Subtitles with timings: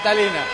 [0.00, 0.44] Catalina.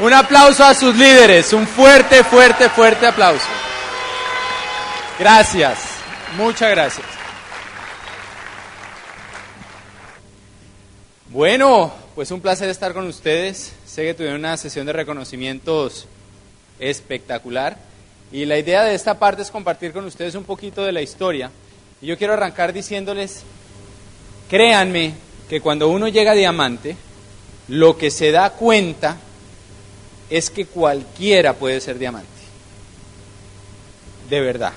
[0.00, 3.46] Un aplauso a sus líderes, un fuerte, fuerte, fuerte aplauso.
[5.18, 5.78] Gracias,
[6.36, 7.06] muchas gracias.
[11.30, 13.72] Bueno, pues un placer estar con ustedes.
[13.86, 16.06] Sé que tuvieron una sesión de reconocimientos
[16.78, 17.76] espectacular.
[18.32, 21.50] Y la idea de esta parte es compartir con ustedes un poquito de la historia.
[22.00, 23.42] Y yo quiero arrancar diciéndoles,
[24.48, 25.14] créanme
[25.48, 26.96] que cuando uno llega a diamante,
[27.68, 29.16] lo que se da cuenta
[30.30, 32.28] es que cualquiera puede ser diamante.
[34.28, 34.72] De verdad.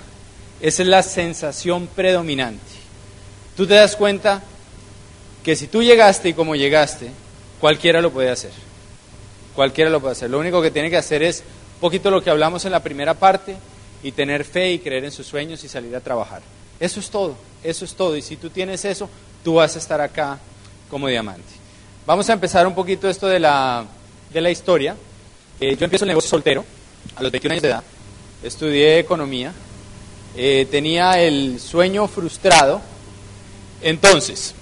[0.61, 2.61] Esa es la sensación predominante.
[3.57, 4.43] Tú te das cuenta
[5.43, 7.11] que si tú llegaste y como llegaste,
[7.59, 8.51] cualquiera lo puede hacer.
[9.55, 10.29] Cualquiera lo puede hacer.
[10.29, 11.39] Lo único que tiene que hacer es
[11.75, 13.55] un poquito lo que hablamos en la primera parte
[14.03, 16.41] y tener fe y creer en sus sueños y salir a trabajar.
[16.79, 18.15] Eso es todo, eso es todo.
[18.15, 19.09] Y si tú tienes eso,
[19.43, 20.39] tú vas a estar acá
[20.89, 21.60] como diamante.
[22.05, 23.85] Vamos a empezar un poquito esto de la,
[24.33, 24.95] de la historia.
[25.59, 26.65] Eh, yo empiezo el negocio soltero
[27.15, 27.83] a los 21 años de edad.
[28.41, 29.53] Estudié economía.
[30.35, 32.81] Eh, tenía el sueño frustrado.
[33.83, 34.55] Entonces,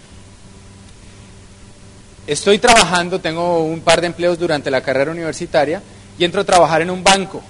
[2.28, 5.82] estoy trabajando, tengo un par de empleos durante la carrera universitaria
[6.18, 7.42] y entro a trabajar en un banco.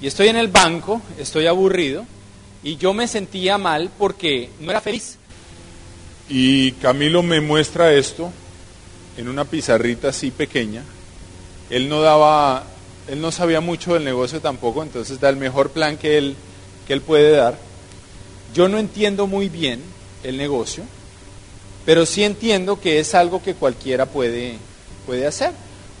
[0.00, 2.06] Y estoy en el banco, estoy aburrido
[2.62, 5.18] y yo me sentía mal porque no era feliz.
[6.28, 8.32] Y Camilo me muestra esto
[9.16, 10.82] en una pizarrita así pequeña.
[11.70, 12.64] Él no daba,
[13.08, 16.36] él no sabía mucho del negocio tampoco, entonces da el mejor plan que él,
[16.86, 17.58] que él puede dar.
[18.54, 19.80] Yo no entiendo muy bien
[20.22, 20.84] el negocio,
[21.84, 24.54] pero sí entiendo que es algo que cualquiera puede,
[25.06, 25.52] puede hacer,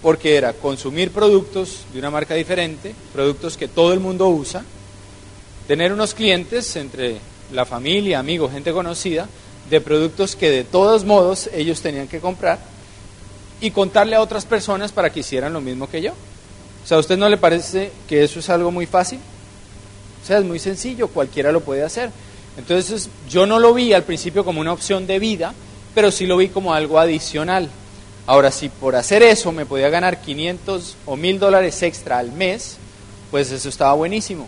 [0.02, 4.64] porque era consumir productos de una marca diferente, productos que todo el mundo usa,
[5.66, 7.18] tener unos clientes entre
[7.52, 9.28] la familia, amigos, gente conocida,
[9.70, 12.73] de productos que de todos modos ellos tenían que comprar
[13.64, 16.12] y contarle a otras personas para que hicieran lo mismo que yo.
[16.12, 19.18] O sea, ¿a usted no le parece que eso es algo muy fácil?
[20.22, 22.10] O sea, es muy sencillo, cualquiera lo puede hacer.
[22.58, 25.54] Entonces, yo no lo vi al principio como una opción de vida,
[25.94, 27.70] pero sí lo vi como algo adicional.
[28.26, 32.76] Ahora, si por hacer eso me podía ganar 500 o 1000 dólares extra al mes,
[33.30, 34.46] pues eso estaba buenísimo.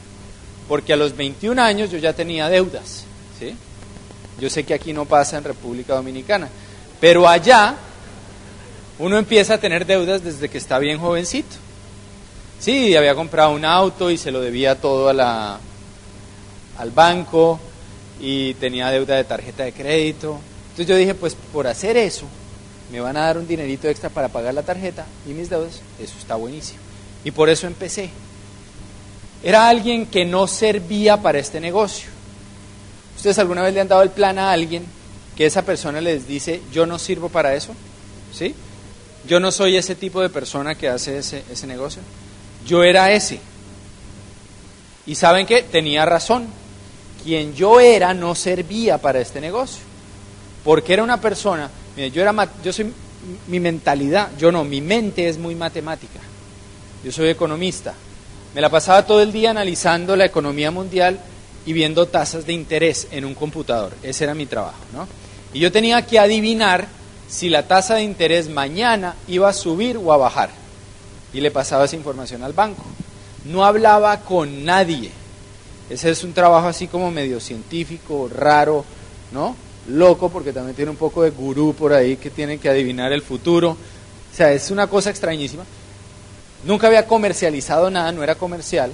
[0.69, 3.05] Porque a los 21 años yo ya tenía deudas.
[3.38, 3.56] ¿sí?
[4.38, 6.49] Yo sé que aquí no pasa en República Dominicana,
[7.00, 7.76] pero allá
[8.98, 11.56] uno empieza a tener deudas desde que está bien jovencito.
[12.58, 15.58] Sí, había comprado un auto y se lo debía todo a la,
[16.78, 17.60] al banco
[18.20, 20.38] y tenía deuda de tarjeta de crédito.
[20.70, 22.26] Entonces yo dije, pues por hacer eso,
[22.90, 26.14] me van a dar un dinerito extra para pagar la tarjeta y mis deudas, eso
[26.18, 26.80] está buenísimo.
[27.24, 28.10] Y por eso empecé.
[29.42, 32.08] Era alguien que no servía para este negocio.
[33.16, 34.84] ¿Ustedes alguna vez le han dado el plan a alguien
[35.36, 37.74] que esa persona les dice, yo no sirvo para eso?
[38.32, 38.54] ¿Sí?
[39.26, 42.03] Yo no soy ese tipo de persona que hace ese, ese negocio.
[42.66, 43.41] Yo era ese.
[45.06, 46.47] Y saben que tenía razón.
[47.25, 49.87] Quien yo era no servía para este negocio
[50.66, 52.92] porque era una persona, mire, yo, era, yo soy,
[53.47, 56.19] mi mentalidad, yo no, mi mente es muy matemática,
[57.04, 57.94] yo soy economista,
[58.53, 61.20] me la pasaba todo el día analizando la economía mundial
[61.64, 65.06] y viendo tasas de interés en un computador, ese era mi trabajo, ¿no?
[65.54, 66.88] Y yo tenía que adivinar
[67.28, 70.50] si la tasa de interés mañana iba a subir o a bajar,
[71.32, 72.84] y le pasaba esa información al banco.
[73.44, 75.10] No hablaba con nadie,
[75.91, 78.84] ese es un trabajo así como medio científico, raro,
[79.32, 79.54] ¿no?
[79.88, 83.22] loco porque también tiene un poco de gurú por ahí que tienen que adivinar el
[83.22, 83.70] futuro.
[83.70, 85.64] O sea, es una cosa extrañísima.
[86.64, 88.91] Nunca había comercializado nada, no era comercial,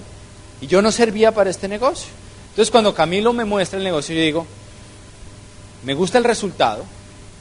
[0.61, 2.09] y yo no servía para este negocio.
[2.51, 4.47] Entonces cuando Camilo me muestra el negocio, yo digo,
[5.85, 6.85] me gusta el resultado,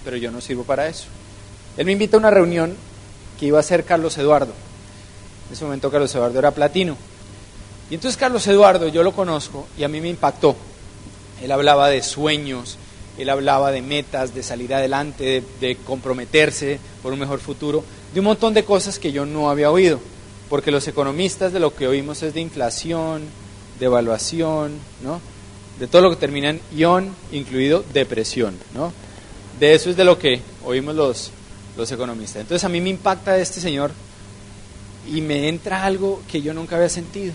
[0.04, 1.06] pero yo no sirvo para eso.
[1.78, 2.76] Él me invita a una reunión
[3.40, 4.54] que iba a ser Carlos Eduardo.
[5.48, 6.98] En ese momento Carlos Eduardo era platino.
[7.90, 10.56] Y entonces Carlos Eduardo, yo lo conozco y a mí me impactó.
[11.42, 12.78] Él hablaba de sueños,
[13.18, 17.84] él hablaba de metas, de salir adelante, de, comprometerse por un mejor futuro,
[18.14, 20.00] de un montón de cosas que yo no había oído,
[20.50, 23.24] porque los economistas de lo que oímos es de inflación,
[23.80, 25.20] de evaluación, ¿no?
[25.80, 28.56] de todo lo que termina en ion, incluido depresión.
[28.74, 28.94] ¿no?
[29.62, 31.30] De eso es de lo que oímos los,
[31.78, 32.42] los economistas.
[32.42, 33.92] Entonces a mí me impacta este señor
[35.08, 37.34] y me entra algo que yo nunca había sentido,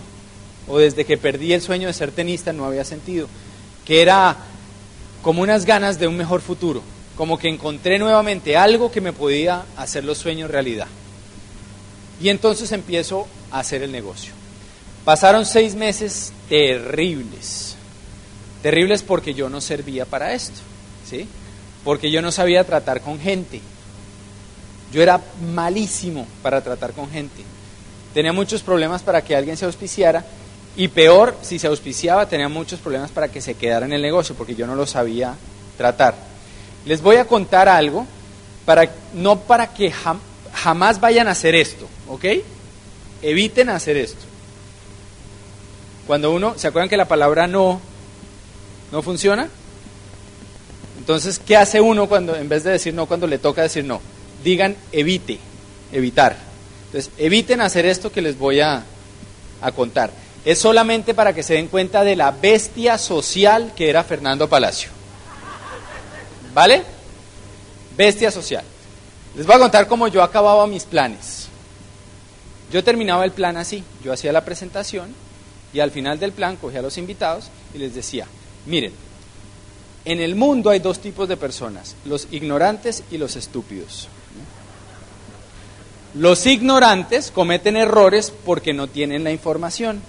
[0.66, 3.28] o desde que perdí el sueño de ser tenista no había sentido,
[3.84, 4.38] que era
[5.22, 6.82] como unas ganas de un mejor futuro,
[7.16, 10.88] como que encontré nuevamente algo que me podía hacer los sueños realidad.
[12.20, 14.32] Y entonces empiezo a hacer el negocio.
[15.04, 17.76] Pasaron seis meses terribles,
[18.64, 20.58] terribles porque yo no servía para esto,
[21.08, 21.28] ¿sí?
[21.86, 23.60] Porque yo no sabía tratar con gente.
[24.92, 25.20] Yo era
[25.54, 27.44] malísimo para tratar con gente.
[28.12, 30.24] Tenía muchos problemas para que alguien se auspiciara
[30.76, 34.34] y peor, si se auspiciaba, tenía muchos problemas para que se quedara en el negocio
[34.34, 35.36] porque yo no lo sabía
[35.76, 36.16] tratar.
[36.86, 38.04] Les voy a contar algo,
[38.64, 39.92] para, no para que
[40.52, 42.24] jamás vayan a hacer esto, ¿ok?
[43.22, 44.24] Eviten hacer esto.
[46.08, 47.80] Cuando uno, ¿se acuerdan que la palabra no
[48.90, 49.48] no funciona?
[51.06, 54.00] Entonces, ¿qué hace uno cuando, en vez de decir no, cuando le toca decir no?
[54.42, 55.38] Digan evite,
[55.92, 56.36] evitar.
[56.86, 58.82] Entonces, eviten hacer esto que les voy a,
[59.62, 60.10] a contar.
[60.44, 64.90] Es solamente para que se den cuenta de la bestia social que era Fernando Palacio.
[66.52, 66.82] ¿Vale?
[67.96, 68.64] Bestia social.
[69.36, 71.46] Les voy a contar cómo yo acababa mis planes.
[72.72, 73.84] Yo terminaba el plan así.
[74.02, 75.14] Yo hacía la presentación
[75.72, 78.26] y al final del plan cogía a los invitados y les decía,
[78.66, 79.05] miren,
[80.06, 84.08] en el mundo hay dos tipos de personas, los ignorantes y los estúpidos.
[86.14, 90.00] Los ignorantes cometen errores porque no tienen la información.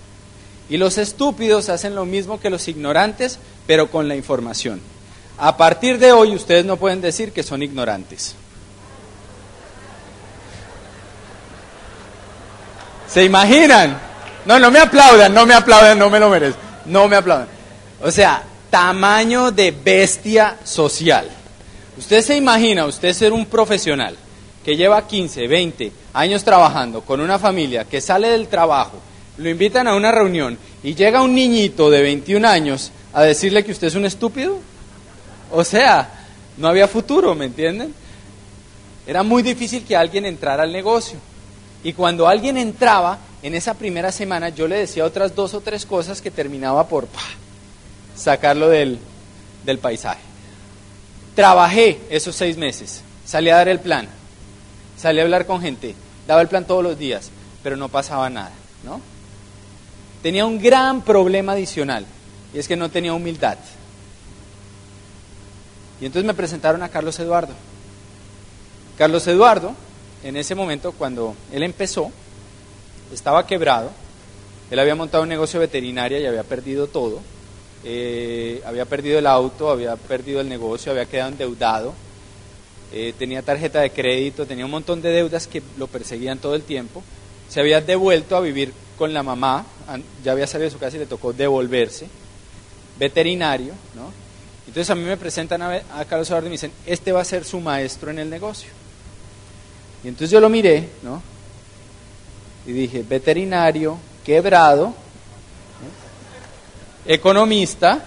[0.69, 4.79] Y los estúpidos hacen lo mismo que los ignorantes, pero con la información.
[5.39, 8.35] A partir de hoy ustedes no pueden decir que son ignorantes.
[13.07, 13.99] ¿Se imaginan?
[14.45, 16.59] No, no me aplaudan, no me aplaudan, no me lo merecen.
[16.85, 17.47] No me aplaudan.
[18.01, 21.29] O sea, tamaño de bestia social.
[21.97, 24.15] Usted se imagina, usted ser un profesional
[24.63, 28.99] que lleva 15, 20 años trabajando con una familia, que sale del trabajo,
[29.37, 33.71] lo invitan a una reunión y llega un niñito de 21 años a decirle que
[33.71, 34.59] usted es un estúpido.
[35.51, 36.25] O sea,
[36.57, 37.93] no había futuro, ¿me entienden?
[39.07, 41.17] Era muy difícil que alguien entrara al negocio.
[41.83, 45.85] Y cuando alguien entraba, en esa primera semana yo le decía otras dos o tres
[45.85, 47.07] cosas que terminaba por
[48.17, 48.99] sacarlo del,
[49.63, 50.21] del paisaje.
[51.35, 54.07] Trabajé esos seis meses, salí a dar el plan,
[54.97, 55.95] salí a hablar con gente,
[56.27, 57.29] daba el plan todos los días,
[57.61, 58.51] pero no pasaba nada,
[58.83, 58.99] ¿no?
[60.23, 62.05] Tenía un gran problema adicional,
[62.53, 63.57] y es que no tenía humildad.
[66.01, 67.53] Y entonces me presentaron a Carlos Eduardo.
[68.97, 69.73] Carlos Eduardo,
[70.23, 72.11] en ese momento, cuando él empezó,
[73.13, 73.91] estaba quebrado,
[74.71, 77.21] él había montado un negocio veterinario y había perdido todo,
[77.83, 81.94] eh, había perdido el auto, había perdido el negocio, había quedado endeudado,
[82.91, 86.63] eh, tenía tarjeta de crédito, tenía un montón de deudas que lo perseguían todo el
[86.63, 87.03] tiempo,
[87.50, 89.65] se había devuelto a vivir con la mamá,
[90.24, 92.07] ya había salido de su casa y le tocó devolverse,
[92.97, 94.12] veterinario, ¿no?
[94.65, 97.25] Entonces a mí me presentan a, a Carlos Eduardo y me dicen, este va a
[97.25, 98.69] ser su maestro en el negocio.
[100.03, 101.21] Y entonces yo lo miré, ¿no?
[102.65, 104.94] Y dije, veterinario, quebrado,
[107.07, 108.04] economista,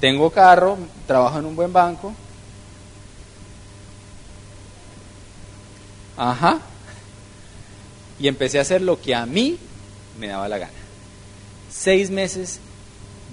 [0.00, 0.76] tengo carro,
[1.06, 2.12] trabajo en un buen banco.
[6.16, 6.60] Ajá.
[8.18, 9.56] Y empecé a hacer lo que a mí
[10.18, 10.72] me daba la gana.
[11.70, 12.58] Seis meses,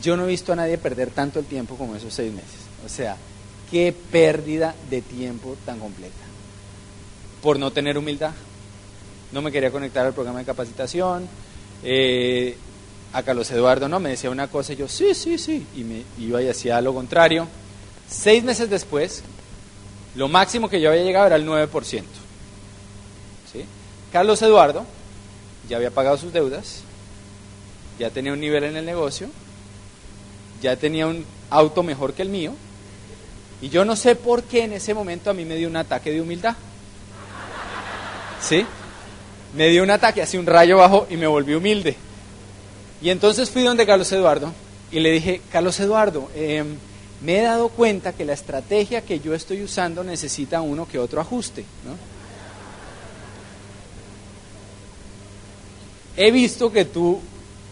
[0.02, 2.60] yo no he visto a nadie perder tanto el tiempo como esos seis meses.
[2.86, 3.18] O sea,
[3.72, 6.14] qué pérdida de tiempo tan completa.
[7.42, 8.34] Por no tener humildad.
[9.32, 11.28] No me quería conectar al programa de capacitación.
[11.84, 12.56] Eh,
[13.16, 16.04] a Carlos Eduardo no, me decía una cosa y yo, sí, sí, sí, y me
[16.20, 17.48] iba y hacía lo contrario.
[18.10, 19.24] Seis meses después,
[20.16, 22.04] lo máximo que yo había llegado era el 9%.
[23.54, 23.64] ¿sí?
[24.12, 24.86] Carlos Eduardo
[25.70, 26.82] ya había pagado sus deudas,
[27.98, 29.30] ya tenía un nivel en el negocio,
[30.62, 32.52] ya tenía un auto mejor que el mío,
[33.62, 36.12] y yo no sé por qué en ese momento a mí me dio un ataque
[36.12, 36.58] de humildad.
[38.42, 38.66] ¿Sí?
[39.56, 41.96] Me dio un ataque, así un rayo bajo y me volví humilde.
[43.06, 44.52] Y entonces fui donde Carlos Eduardo
[44.92, 46.76] y le dije, Carlos Eduardo, em,
[47.22, 51.22] me he dado cuenta que la estrategia que yo estoy usando necesita uno que otro
[51.22, 51.66] ajuste.
[51.86, 51.96] ¿no?
[56.18, 57.20] He visto que tú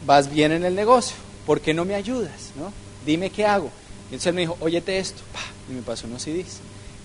[0.06, 1.16] vas bien en el negocio,
[1.48, 2.52] ¿por qué no me ayudas?
[2.56, 2.72] ¿no?
[3.04, 3.72] Dime qué hago.
[4.12, 5.24] Y entonces él me dijo, óyete esto,
[5.68, 6.60] y me pasó unos CDs.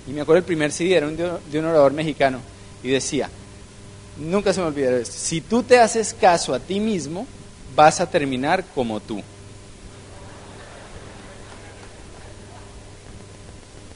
[0.06, 2.40] Y me acuerdo el primer CD era de un orador mexicano
[2.82, 3.30] y decía,
[4.18, 7.26] nunca se me olvidará esto, si tú te haces caso a ti mismo,
[7.78, 9.23] vas a terminar como tú.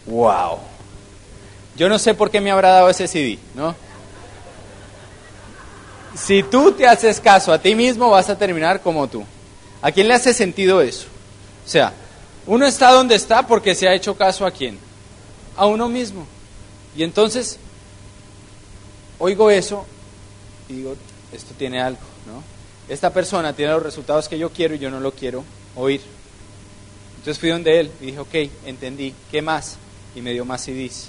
[0.06, 0.60] Wow.
[1.76, 3.74] Yo no sé por qué me habrá dado ese CD, ¿no?
[6.14, 9.24] Si tú te haces caso a ti mismo, vas a terminar como tú.
[9.80, 11.08] ¿A quién le hace sentido eso?
[11.66, 11.92] O sea,
[12.46, 14.78] uno está donde está porque se ha hecho caso a quién?
[15.56, 16.24] A uno mismo.
[16.94, 17.58] Y entonces,
[19.18, 19.84] oigo eso
[20.68, 20.94] y digo,
[21.32, 22.51] esto tiene algo, ¿no?
[22.88, 25.44] Esta persona tiene los resultados que yo quiero y yo no lo quiero
[25.76, 26.00] oír.
[27.18, 28.34] Entonces fui donde él y dije, ok,
[28.66, 29.76] entendí, ¿qué más?
[30.14, 31.08] Y me dio más CDs.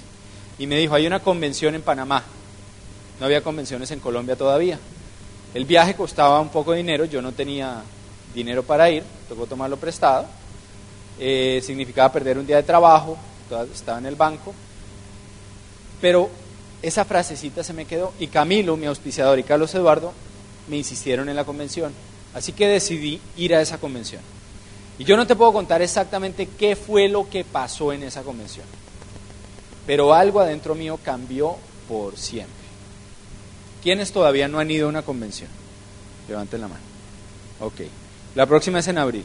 [0.58, 2.24] Y me dijo, hay una convención en Panamá
[3.18, 4.78] no había convenciones en Colombia todavía.
[5.52, 7.82] El viaje costaba un poco de dinero, yo no tenía
[8.34, 10.26] dinero para ir, tocó tomarlo prestado.
[11.18, 13.16] Eh, significaba perder un día de trabajo,
[13.72, 14.52] estaba en el banco.
[16.00, 16.28] Pero
[16.82, 20.12] esa frasecita se me quedó y Camilo, mi auspiciador, y Carlos Eduardo
[20.68, 21.92] me insistieron en la convención.
[22.34, 24.22] Así que decidí ir a esa convención.
[24.98, 28.66] Y yo no te puedo contar exactamente qué fue lo que pasó en esa convención.
[29.86, 31.56] Pero algo adentro mío cambió
[31.88, 32.64] por siempre.
[33.82, 35.50] ¿Quiénes todavía no han ido a una convención?
[36.28, 36.80] Levanten la mano.
[37.60, 37.82] Ok.
[38.34, 39.24] La próxima es en abril.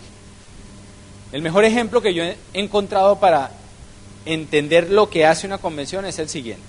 [1.31, 3.51] El mejor ejemplo que yo he encontrado para
[4.25, 6.63] entender lo que hace una convención es el siguiente.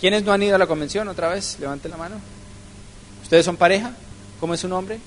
[0.00, 1.58] ¿Quiénes no han ido a la convención otra vez?
[1.60, 2.16] Levanten la mano.
[3.22, 3.94] ¿Ustedes son pareja?
[4.40, 4.98] ¿Cómo es su nombre?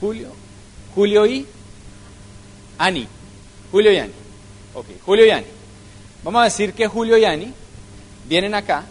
[0.00, 0.28] Julio.
[0.94, 1.46] Julio y
[2.78, 3.06] Ani.
[3.70, 4.12] Julio y Ani.
[4.74, 5.46] Ok, Julio y Ani.
[6.22, 7.52] Vamos a decir que Julio y Ani
[8.28, 8.84] vienen acá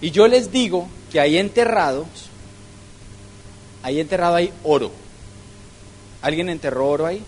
[0.00, 2.06] y yo les digo que ahí enterrados,
[3.82, 4.90] ahí enterrado hay oro.
[6.20, 7.22] ¿Alguien enterró oro ahí?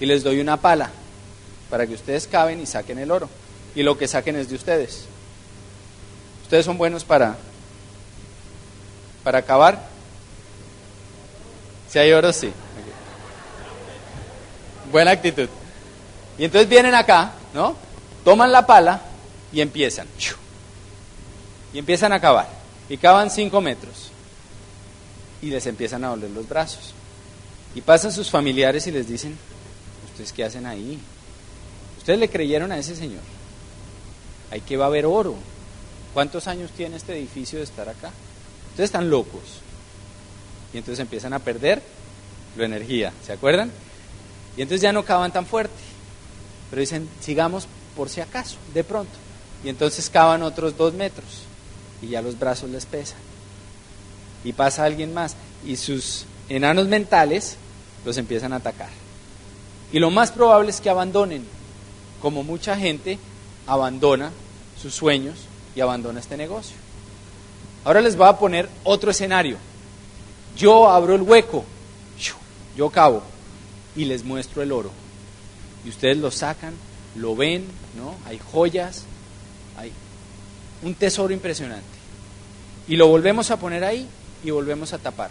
[0.00, 0.90] Y les doy una pala
[1.70, 3.28] para que ustedes caben y saquen el oro.
[3.74, 5.04] Y lo que saquen es de ustedes.
[6.42, 7.36] ¿Ustedes son buenos para,
[9.28, 9.78] para cavar?
[11.90, 12.50] Si hay oro, sí.
[14.90, 15.50] Buena actitud.
[16.38, 17.76] Y entonces vienen acá, ¿no?
[18.24, 19.02] Toman la pala
[19.52, 20.06] y empiezan.
[21.74, 22.48] Y empiezan a cavar.
[22.88, 24.10] Y cavan cinco metros.
[25.42, 26.94] Y les empiezan a doler los brazos.
[27.74, 29.36] Y pasan sus familiares y les dicen,
[30.10, 30.98] ¿ustedes qué hacen ahí?
[31.98, 33.20] Ustedes le creyeron a ese señor.
[34.50, 35.34] Ahí que va a haber oro.
[36.14, 38.10] ¿Cuántos años tiene este edificio de estar acá?
[38.78, 39.42] Ustedes están locos.
[40.72, 41.82] Y entonces empiezan a perder
[42.56, 43.12] la energía.
[43.26, 43.72] ¿Se acuerdan?
[44.56, 45.74] Y entonces ya no cavan tan fuerte.
[46.70, 47.66] Pero dicen, sigamos
[47.96, 49.10] por si acaso, de pronto.
[49.64, 51.26] Y entonces cavan otros dos metros.
[52.00, 53.18] Y ya los brazos les pesan.
[54.44, 55.34] Y pasa alguien más.
[55.66, 57.56] Y sus enanos mentales
[58.04, 58.90] los empiezan a atacar.
[59.90, 61.44] Y lo más probable es que abandonen.
[62.22, 63.18] Como mucha gente
[63.66, 64.30] abandona
[64.80, 65.34] sus sueños
[65.74, 66.76] y abandona este negocio.
[67.88, 69.56] Ahora les voy a poner otro escenario.
[70.58, 71.64] Yo abro el hueco,
[72.76, 73.22] yo cavo,
[73.96, 74.90] y les muestro el oro.
[75.86, 76.74] Y ustedes lo sacan,
[77.16, 77.64] lo ven,
[77.96, 78.14] ¿no?
[78.26, 79.04] Hay joyas,
[79.78, 79.90] hay
[80.82, 81.86] un tesoro impresionante.
[82.88, 84.06] Y lo volvemos a poner ahí
[84.44, 85.30] y volvemos a tapar.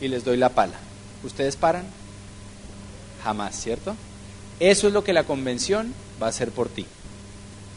[0.00, 0.74] Y les doy la pala.
[1.22, 1.84] ¿Ustedes paran?
[3.22, 3.94] Jamás, ¿cierto?
[4.58, 6.86] Eso es lo que la convención va a hacer por ti.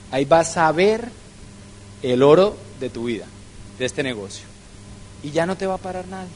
[0.10, 1.12] Ahí vas a ver
[2.02, 3.28] el oro de tu vida,
[3.77, 4.46] de este negocio.
[5.24, 6.29] Y ya no te va a parar nadie.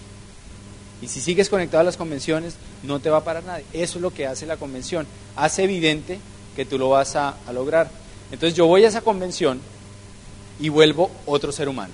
[1.01, 3.65] Y si sigues conectado a las convenciones, no te va a parar nadie.
[3.73, 5.07] Eso es lo que hace la convención.
[5.35, 6.19] Hace evidente
[6.55, 7.89] que tú lo vas a, lograr.
[8.31, 9.59] Entonces yo voy a esa convención
[10.59, 11.93] y vuelvo otro ser humano.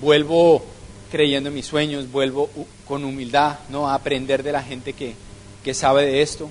[0.00, 0.64] Vuelvo
[1.10, 2.48] creyendo en mis sueños, vuelvo
[2.88, 3.88] con humildad ¿no?
[3.88, 5.14] a aprender de la gente que,
[5.62, 6.50] que sabe de esto.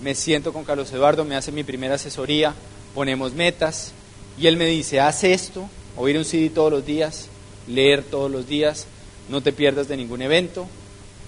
[0.00, 2.54] Me siento con Carlos Eduardo, me hace mi primera asesoría,
[2.94, 3.92] ponemos metas
[4.38, 7.28] y él me dice, haz esto, oír un CD todos los días,
[7.66, 8.86] leer todos los días,
[9.28, 10.66] no te pierdas de ningún evento,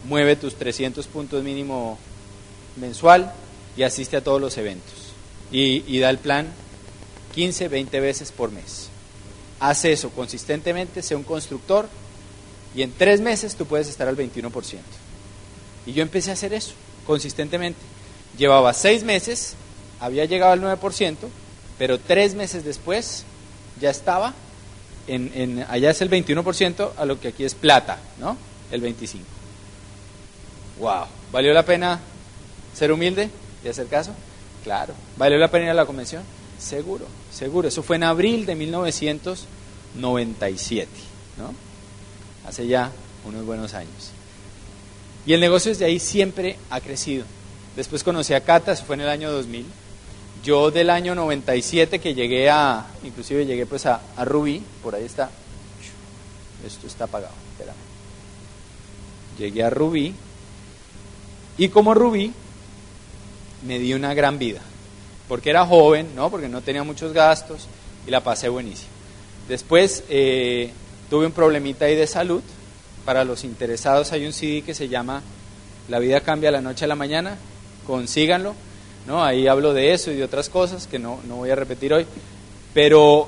[0.04, 1.98] mueve tus 300 puntos mínimo
[2.76, 3.32] mensual
[3.76, 4.94] y asiste a todos los eventos.
[5.50, 6.46] Y, da el plan
[7.34, 8.88] 15, 20 veces por mes.
[9.60, 11.88] Haz eso consistentemente, sé un constructor
[12.74, 14.52] y en tres meses tú puedes estar al 21%.
[15.86, 16.72] Y yo empecé a hacer eso
[17.06, 17.80] consistentemente.
[18.36, 19.54] Llevaba seis meses,
[20.00, 21.16] había llegado al 9%,
[21.78, 23.24] pero tres meses después
[23.80, 24.34] ya estaba
[25.68, 28.36] allá es el 21% a lo que aquí es plata, ¿no?
[28.70, 29.20] El 25%.
[30.78, 31.98] Wow, ¿valió la pena
[32.74, 33.28] ser humilde
[33.64, 34.14] y hacer caso?
[34.62, 34.94] Claro.
[35.16, 36.22] ¿Valió la pena ir a la convención?
[36.58, 37.66] Seguro, seguro.
[37.68, 40.88] Eso fue en abril de 1997,
[41.38, 41.52] ¿no?
[42.48, 42.92] Hace ya
[43.24, 44.12] unos buenos años.
[45.26, 47.24] Y el negocio desde ahí siempre ha crecido.
[47.76, 49.66] Después conocí a Cata, eso fue en el año 2000.
[50.48, 55.04] Yo del año 97 que llegué a, inclusive llegué pues a, a Rubí, por ahí
[55.04, 55.28] está,
[56.66, 57.76] esto está apagado, espérame.
[59.38, 60.14] Llegué a Rubí
[61.58, 62.32] y como Rubí,
[63.66, 64.60] me di una gran vida,
[65.28, 66.30] porque era joven, ¿no?
[66.30, 67.66] porque no tenía muchos gastos
[68.06, 68.88] y la pasé buenísimo.
[69.48, 70.70] Después eh,
[71.10, 72.42] tuve un problemita ahí de salud.
[73.04, 75.22] Para los interesados hay un CD que se llama
[75.90, 77.36] La vida cambia la noche a la mañana,
[77.86, 78.54] consíganlo.
[79.08, 79.24] ¿No?
[79.24, 82.06] Ahí hablo de eso y de otras cosas que no, no voy a repetir hoy.
[82.74, 83.26] Pero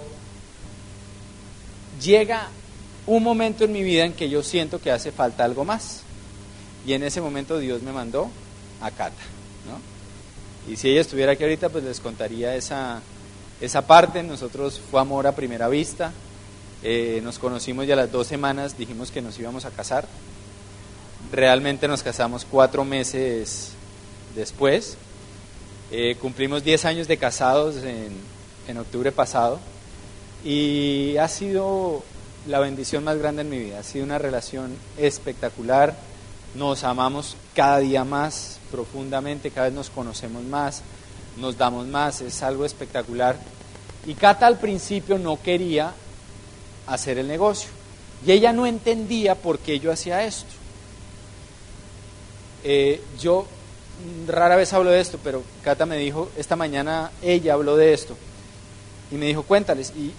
[2.00, 2.48] llega
[3.06, 6.02] un momento en mi vida en que yo siento que hace falta algo más.
[6.86, 8.30] Y en ese momento Dios me mandó
[8.82, 9.22] a Cata.
[10.68, 13.00] Y si ella estuviera aquí ahorita, pues les contaría esa,
[13.62, 14.22] esa parte.
[14.22, 16.12] Nosotros fue amor a primera vista.
[16.82, 20.06] Eh, nos conocimos y a las dos semanas dijimos que nos íbamos a casar.
[21.32, 23.70] Realmente nos casamos cuatro meses
[24.36, 24.98] después.
[25.92, 28.10] Eh, cumplimos 10 años de casados en,
[28.68, 29.58] en octubre pasado
[30.44, 32.02] y ha sido
[32.46, 33.80] la bendición más grande en mi vida.
[33.80, 35.96] Ha sido una relación espectacular.
[36.54, 40.82] Nos amamos cada día más profundamente, cada vez nos conocemos más,
[41.36, 43.36] nos damos más, es algo espectacular.
[44.06, 45.92] Y Cata al principio no quería
[46.86, 47.70] hacer el negocio
[48.26, 50.52] y ella no entendía por qué yo hacía esto.
[52.62, 53.46] Eh, yo
[54.26, 58.16] rara vez hablo de esto, pero Cata me dijo, esta mañana ella habló de esto
[59.10, 59.92] y me dijo, cuéntales.
[59.96, 60.12] Y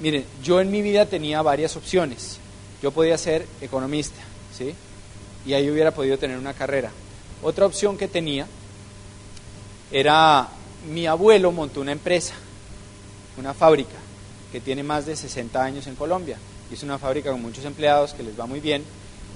[0.00, 2.38] miren, yo en mi vida tenía varias opciones.
[2.82, 4.20] Yo podía ser economista,
[4.56, 4.74] ¿sí?
[5.46, 6.90] Y ahí hubiera podido tener una carrera.
[7.42, 8.46] Otra opción que tenía
[9.90, 10.48] era,
[10.90, 12.34] mi abuelo montó una empresa,
[13.38, 13.94] una fábrica,
[14.50, 16.38] que tiene más de 60 años en Colombia.
[16.72, 18.82] Es una fábrica con muchos empleados que les va muy bien.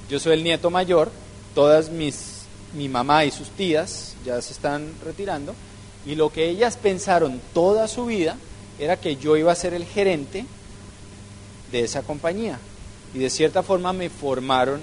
[0.08, 1.10] Yo soy el nieto mayor,
[1.54, 2.35] todas mis
[2.74, 5.54] mi mamá y sus tías ya se están retirando,
[6.04, 8.36] y lo que ellas pensaron toda su vida
[8.78, 10.44] era que yo iba a ser el gerente
[11.72, 12.58] de esa compañía.
[13.14, 14.80] Y de cierta forma me formaron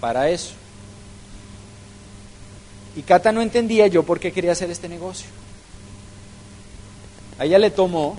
[0.00, 0.52] para eso.
[2.96, 5.26] Y Cata no entendía yo por qué quería hacer este negocio.
[7.38, 8.16] A ella le tomó,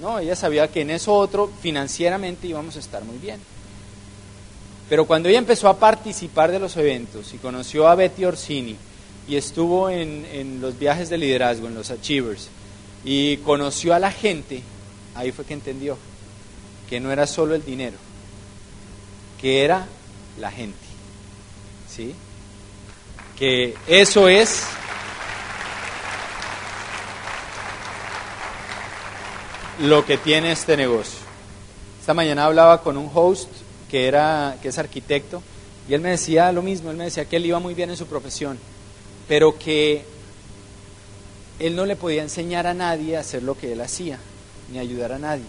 [0.00, 3.40] no, ella sabía que en eso otro financieramente íbamos a estar muy bien.
[4.88, 8.76] Pero cuando ella empezó a participar de los eventos y conoció a Betty Orsini
[9.28, 12.48] y estuvo en, en los viajes de liderazgo, en los Achievers,
[13.04, 14.62] y conoció a la gente,
[15.14, 15.98] ahí fue que entendió
[16.88, 17.96] que no era solo el dinero,
[19.40, 19.86] que era
[20.38, 20.78] la gente.
[21.88, 22.14] ¿Sí?
[23.38, 24.64] Que eso es
[29.80, 31.20] lo que tiene este negocio.
[32.00, 33.48] Esta mañana hablaba con un host
[33.90, 35.42] que, era, que es arquitecto,
[35.88, 37.96] y él me decía lo mismo, él me decía que él iba muy bien en
[37.96, 38.58] su profesión,
[39.26, 40.04] pero que
[41.58, 44.18] él no le podía enseñar a nadie a hacer lo que él hacía,
[44.70, 45.44] ni ayudar a nadie.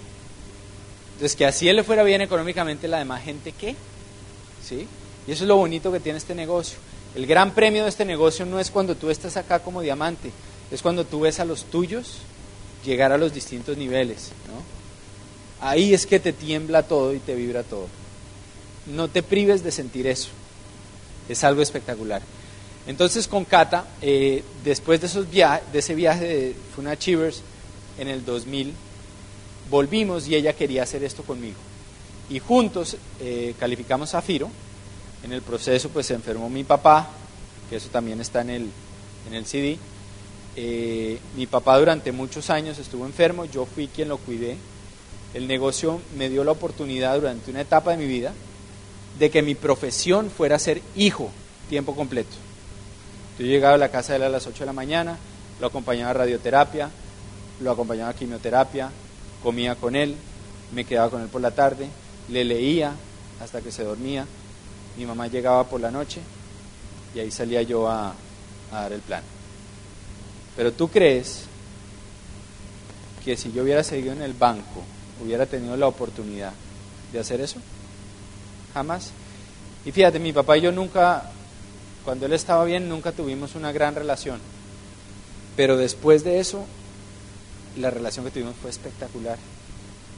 [1.14, 3.76] Entonces, que así él le fuera bien económicamente, la demás gente, ¿qué?
[4.66, 4.88] ¿Sí?
[5.28, 6.78] Y eso es lo bonito que tiene este negocio.
[7.16, 10.32] El gran premio de este negocio no es cuando tú estás acá como diamante,
[10.72, 12.20] es cuando tú ves a los tuyos
[12.86, 14.32] llegar a los distintos niveles.
[15.60, 17.88] Ahí es que te tiembla todo y te vibra todo.
[18.90, 20.30] No te prives de sentir eso.
[21.28, 22.22] Es algo espectacular.
[22.88, 25.08] Entonces con Cata, eh, después de,
[25.74, 27.42] ese viaje de Funa Achievers
[28.00, 28.74] en el 2000,
[29.70, 31.58] volvimos y ella quería hacer esto conmigo.
[32.32, 34.50] Y juntos eh, calificamos a Firo.
[35.24, 37.10] En el proceso pues se enfermó mi papá,
[37.70, 38.70] que eso también está en el,
[39.28, 39.78] en el CD.
[40.56, 44.58] Eh, mi papá durante muchos años estuvo enfermo, yo fui quien lo cuidé.
[45.36, 48.34] El negocio me dio la oportunidad durante una etapa de mi vida
[49.20, 51.30] de que mi profesión fuera ser hijo
[51.70, 52.36] tiempo completo.
[53.38, 55.18] Yo llegaba a la casa de él a las 8 de la mañana,
[55.60, 56.90] lo acompañaba a radioterapia,
[57.62, 58.90] lo acompañaba a quimioterapia,
[59.44, 60.16] comía con él,
[60.74, 61.88] me quedaba con él por la tarde,
[62.30, 62.94] le leía
[63.42, 64.26] hasta que se dormía,
[64.98, 66.22] mi mamá llegaba por la noche
[67.14, 68.14] y ahí salía yo a,
[68.72, 69.24] a dar el plan.
[70.56, 71.44] Pero tú crees
[73.24, 74.84] que si yo hubiera seguido en el banco,
[75.24, 76.54] hubiera tenido la oportunidad
[77.12, 77.60] de hacer eso?
[78.74, 79.12] Jamás.
[79.86, 81.32] Y fíjate, mi papá y yo nunca,
[82.04, 84.40] cuando él estaba bien, nunca tuvimos una gran relación.
[85.56, 86.66] Pero después de eso,
[87.78, 89.38] la relación que tuvimos fue espectacular.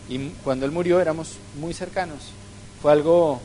[0.10, 2.20] Y cuando él murió éramos muy cercanos.
[2.82, 3.40] Fue algo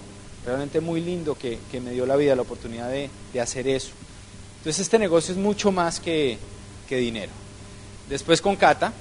[0.44, 3.90] realmente muy lindo que, me dio la vida, la oportunidad de, hacer eso.
[4.58, 6.38] Entonces este negocio es mucho más que,
[6.88, 7.32] dinero.
[8.08, 8.92] Después con Cata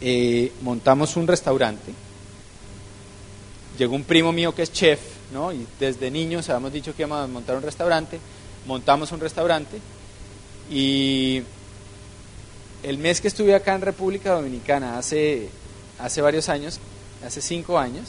[0.00, 1.92] eh, montamos un restaurante.
[3.78, 5.00] Llegó un primo mío que es chef,
[5.32, 5.52] ¿no?
[5.52, 8.18] Y desde niños habíamos dicho que íbamos a montar un restaurante.
[8.66, 9.78] Montamos un restaurante
[10.70, 11.42] y
[12.82, 15.48] el mes que estuve acá en República Dominicana, hace,
[15.98, 16.80] hace varios años,
[17.24, 18.08] hace cinco años,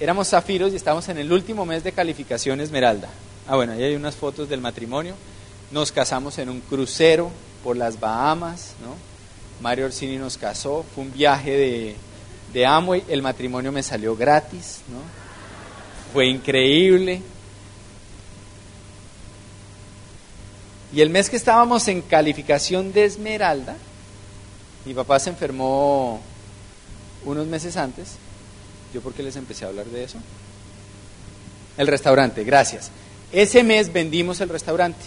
[0.00, 3.08] éramos zafiros y estábamos en el último mes de calificación Esmeralda.
[3.48, 5.14] Ah, bueno, ahí hay unas fotos del matrimonio.
[5.70, 7.30] Nos casamos en un crucero
[7.64, 8.94] por las Bahamas, ¿no?
[9.60, 11.96] Mario Orsini nos casó, fue un viaje de,
[12.52, 14.98] de Amway, el matrimonio me salió gratis, ¿no?
[16.12, 17.22] Fue increíble.
[20.92, 23.76] Y el mes que estábamos en calificación de Esmeralda,
[24.84, 26.20] mi papá se enfermó
[27.24, 28.16] unos meses antes.
[28.92, 30.18] ¿Yo por qué les empecé a hablar de eso?
[31.78, 32.90] El restaurante, gracias.
[33.32, 35.06] Ese mes vendimos el restaurante.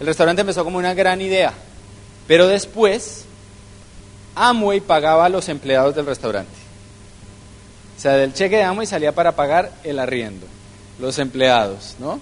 [0.00, 1.52] El restaurante empezó como una gran idea,
[2.26, 3.24] pero después
[4.38, 6.52] Amway pagaba a los empleados del restaurante.
[7.96, 10.46] O sea, del cheque de amo y salía para pagar el arriendo,
[11.00, 12.20] los empleados, ¿no?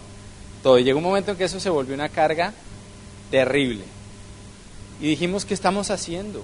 [0.63, 0.79] Todo.
[0.79, 2.55] Y llegó un momento en que eso se volvió una carga
[3.31, 3.85] terrible.
[4.99, 6.43] Y dijimos, ¿qué estamos haciendo?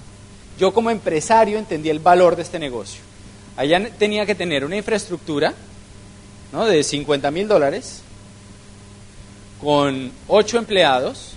[0.58, 3.00] Yo como empresario entendí el valor de este negocio.
[3.56, 5.54] Allá tenía que tener una infraestructura
[6.52, 6.66] ¿no?
[6.66, 8.02] de 50 mil dólares
[9.62, 11.32] con ocho empleados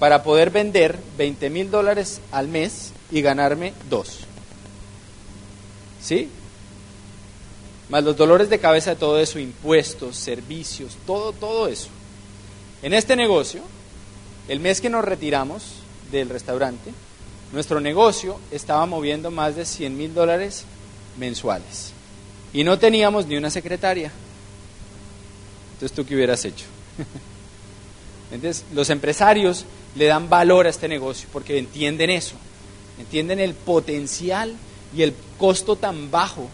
[0.00, 4.18] para poder vender 20 mil dólares al mes y ganarme dos.
[6.02, 6.28] ¿Sí?
[7.88, 11.90] Más los dolores de cabeza de todo eso, impuestos, servicios, todo, todo eso.
[12.82, 13.62] En este negocio,
[14.48, 15.62] el mes que nos retiramos
[16.10, 16.90] del restaurante,
[17.52, 20.64] nuestro negocio estaba moviendo más de 100 mil dólares
[21.16, 21.92] mensuales.
[22.52, 24.10] Y no teníamos ni una secretaria.
[25.74, 26.64] Entonces, ¿tú qué hubieras hecho?
[28.32, 32.34] Entonces, los empresarios le dan valor a este negocio porque entienden eso,
[33.04, 34.56] entienden el potencial
[34.96, 36.48] y el costo tan bajo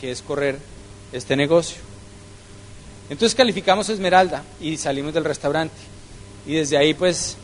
[0.00, 0.58] que es correr
[1.12, 1.78] este negocio.
[3.10, 5.74] Entonces calificamos Esmeralda y salimos del restaurante.
[6.46, 7.36] Y desde ahí pues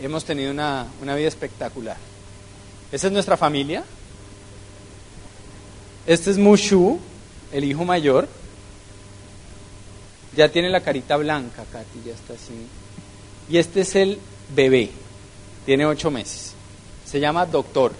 [0.00, 1.96] hemos tenido una, una vida espectacular.
[2.92, 3.82] Esa es nuestra familia.
[6.06, 7.00] Este es Mushu,
[7.50, 8.28] el hijo mayor.
[10.36, 12.66] Ya tiene la carita blanca, Katy, ya está así.
[13.48, 14.18] Y este es el
[14.54, 14.90] bebé,
[15.64, 16.51] tiene ocho meses.
[17.12, 17.92] Se llama Doctor.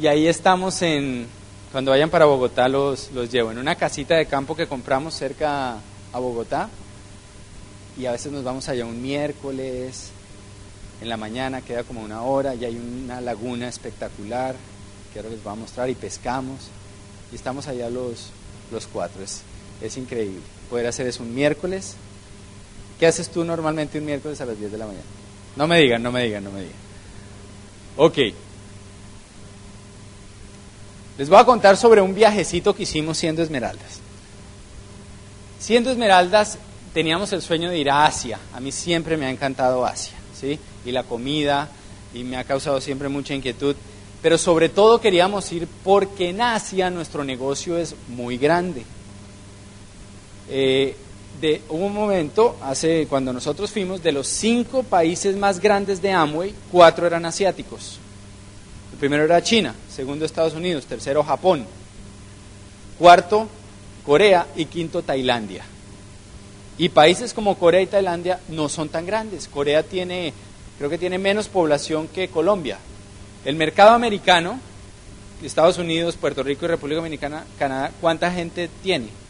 [0.00, 1.26] Y ahí estamos en,
[1.72, 5.78] cuando vayan para Bogotá los, los llevo, en una casita de campo que compramos cerca
[6.12, 6.70] a Bogotá.
[7.98, 10.10] Y a veces nos vamos allá un miércoles,
[11.00, 14.54] en la mañana, queda como una hora, y hay una laguna espectacular
[15.12, 16.68] que ahora les voy a mostrar, y pescamos.
[17.32, 18.30] Y estamos allá los,
[18.70, 19.42] los cuatro, es,
[19.82, 20.42] es increíble.
[20.70, 21.96] Poder hacer eso un miércoles.
[23.04, 25.04] ¿Qué haces tú normalmente un miércoles a las 10 de la mañana?
[25.56, 26.76] No me digan, no me digan, no me digan.
[27.98, 28.16] Ok.
[31.18, 34.00] Les voy a contar sobre un viajecito que hicimos siendo esmeraldas.
[35.60, 36.56] Siendo esmeraldas
[36.94, 38.38] teníamos el sueño de ir a Asia.
[38.54, 40.58] A mí siempre me ha encantado Asia, ¿sí?
[40.86, 41.68] Y la comida,
[42.14, 43.76] y me ha causado siempre mucha inquietud.
[44.22, 48.82] Pero sobre todo queríamos ir porque en Asia nuestro negocio es muy grande.
[50.48, 50.96] Eh,
[51.40, 56.54] de, un momento, hace cuando nosotros fuimos, de los cinco países más grandes de Amway,
[56.70, 57.98] cuatro eran asiáticos.
[58.92, 61.66] El primero era China, segundo Estados Unidos, tercero Japón,
[62.98, 63.48] cuarto
[64.04, 65.64] Corea y quinto Tailandia.
[66.76, 69.48] Y países como Corea y Tailandia no son tan grandes.
[69.48, 70.32] Corea tiene,
[70.78, 72.78] creo que tiene menos población que Colombia.
[73.44, 74.58] El mercado americano,
[75.42, 79.23] Estados Unidos, Puerto Rico y República Dominicana, Canadá, ¿cuánta gente tiene?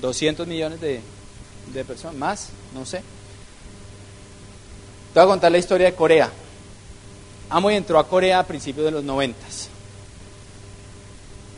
[0.00, 1.00] 200 millones de,
[1.72, 3.02] de personas, más, no sé.
[5.12, 6.30] Te voy a contar la historia de Corea.
[7.50, 9.68] Amoy entró a Corea a principios de los noventas.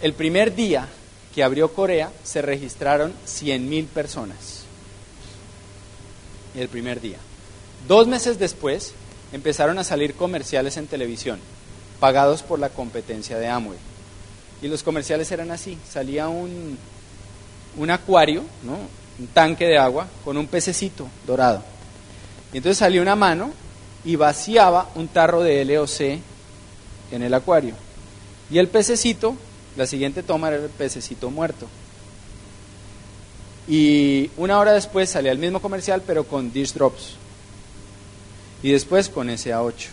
[0.02, 0.88] El primer día
[1.34, 4.62] que abrió Corea se registraron 100.000 personas.
[6.54, 7.18] El primer día.
[7.86, 8.92] Dos meses después
[9.32, 11.38] empezaron a salir comerciales en televisión,
[11.98, 13.78] pagados por la competencia de Amway.
[14.62, 16.78] Y los comerciales eran así, salía un,
[17.76, 18.78] un acuario, ¿no?
[19.18, 21.62] un tanque de agua, con un pececito dorado.
[22.52, 23.52] Y entonces salía una mano
[24.04, 26.00] y vaciaba un tarro de LOC
[27.12, 27.74] en el acuario.
[28.50, 29.36] Y el pececito,
[29.76, 31.66] la siguiente toma era el pececito muerto.
[33.68, 37.14] Y una hora después salía el mismo comercial, pero con dish drops.
[38.62, 39.88] Y después con SA8.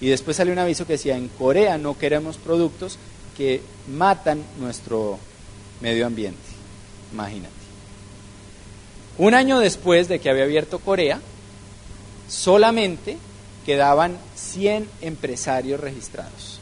[0.00, 2.98] Y después salió un aviso que decía, en Corea no queremos productos
[3.36, 5.18] que matan nuestro
[5.80, 6.45] medio ambiente.
[7.12, 7.54] Imagínate.
[9.18, 11.20] Un año después de que había abierto Corea,
[12.28, 13.16] solamente
[13.64, 16.60] quedaban 100 empresarios registrados.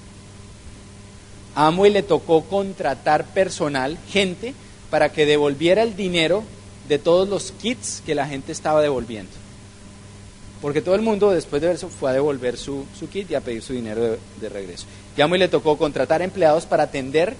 [1.54, 4.54] Amway le tocó contratar personal, gente,
[4.90, 6.44] para que devolviera el dinero
[6.88, 9.32] de todos los kits que la gente estaba devolviendo.
[10.60, 13.40] Porque todo el mundo después de eso fue a devolver su, su kit y a
[13.40, 14.86] pedir su dinero de, regreso.
[15.16, 17.34] Y Amway le tocó contratar empleados para atender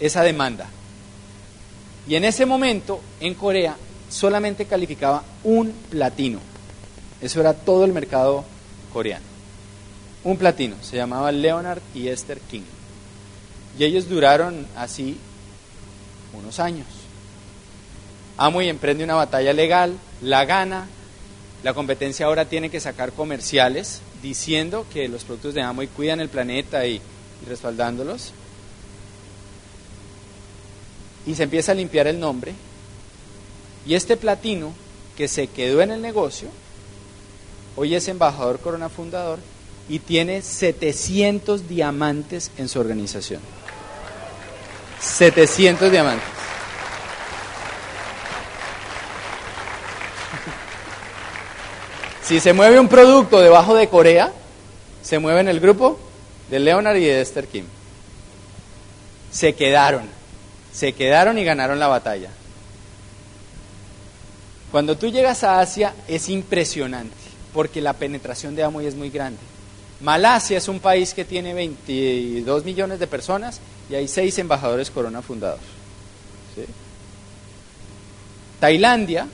[0.00, 0.68] esa demanda.
[2.06, 3.76] Y en ese momento, en Corea,
[4.10, 6.38] solamente calificaba un platino.
[7.20, 8.44] Eso era todo el mercado
[8.92, 9.24] coreano.
[10.24, 12.62] Un platino, se llamaba Leonard y Esther King.
[13.78, 15.18] Y ellos duraron así
[16.32, 16.86] unos años.
[18.36, 20.86] Amway emprende una batalla legal, la gana,
[21.62, 26.28] la competencia ahora tiene que sacar comerciales diciendo que los productos de Amway cuidan el
[26.28, 28.32] planeta y, y respaldándolos.
[31.26, 32.54] Y se empieza a limpiar el nombre.
[33.86, 34.72] Y este platino
[35.16, 36.48] que se quedó en el negocio
[37.76, 39.38] hoy es embajador Corona Fundador
[39.88, 43.40] y tiene 700 diamantes en su organización.
[45.00, 46.28] 700 diamantes.
[52.22, 54.32] Si se mueve un producto debajo de Corea,
[55.02, 55.98] se mueve en el grupo
[56.50, 57.66] de Leonard y de Esther Kim.
[59.30, 60.08] Se quedaron,
[60.74, 62.30] se quedaron y ganaron la batalla.
[64.72, 67.14] Cuando tú llegas a Asia es impresionante,
[67.52, 69.38] porque la penetración de Amway es muy grande.
[70.00, 75.22] Malasia es un país que tiene 22 millones de personas y hay seis embajadores corona
[75.22, 75.60] fundados.
[78.58, 79.28] Tailandia,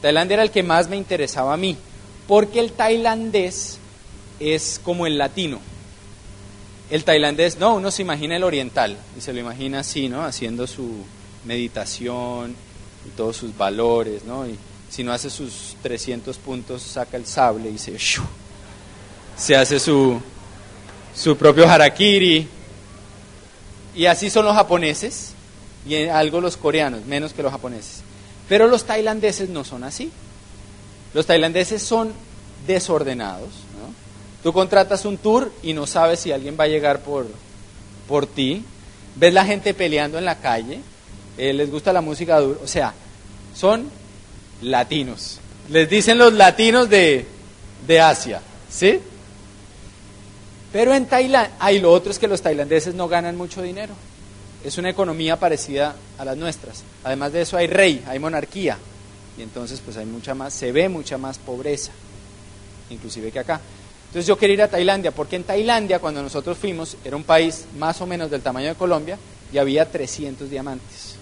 [0.00, 1.76] Tailandia era el que más me interesaba a mí,
[2.28, 3.78] porque el tailandés
[4.38, 5.60] es como el latino.
[6.90, 10.24] El tailandés, no, uno se imagina el oriental y se lo imagina así, ¿no?
[10.24, 11.04] Haciendo su
[11.44, 12.54] meditación
[13.06, 14.46] y todos sus valores, ¿no?
[14.46, 14.56] Y
[14.90, 17.96] si no hace sus 300 puntos, saca el sable y se,
[19.36, 20.20] se hace su,
[21.14, 22.46] su propio harakiri.
[23.94, 25.32] Y así son los japoneses
[25.86, 28.02] y algo los coreanos, menos que los japoneses.
[28.48, 30.10] Pero los tailandeses no son así.
[31.14, 32.12] Los tailandeses son
[32.66, 33.50] desordenados.
[34.44, 37.26] Tú contratas un tour y no sabes si alguien va a llegar por,
[38.06, 38.62] por ti.
[39.16, 40.80] Ves la gente peleando en la calle.
[41.38, 42.60] Eh, les gusta la música dura.
[42.62, 42.92] O sea,
[43.54, 43.88] son
[44.60, 45.40] latinos.
[45.70, 47.24] Les dicen los latinos de,
[47.86, 48.42] de Asia.
[48.70, 49.00] ¿Sí?
[50.70, 53.94] Pero en Tailandia, hay lo otro es que los tailandeses no ganan mucho dinero.
[54.62, 56.82] Es una economía parecida a las nuestras.
[57.02, 58.76] Además de eso hay rey, hay monarquía.
[59.38, 61.92] Y entonces pues hay mucha más, se ve mucha más pobreza,
[62.90, 63.58] inclusive que acá.
[64.14, 67.64] Entonces yo quería ir a Tailandia, porque en Tailandia cuando nosotros fuimos era un país
[67.76, 69.18] más o menos del tamaño de Colombia
[69.52, 71.16] y había 300 diamantes.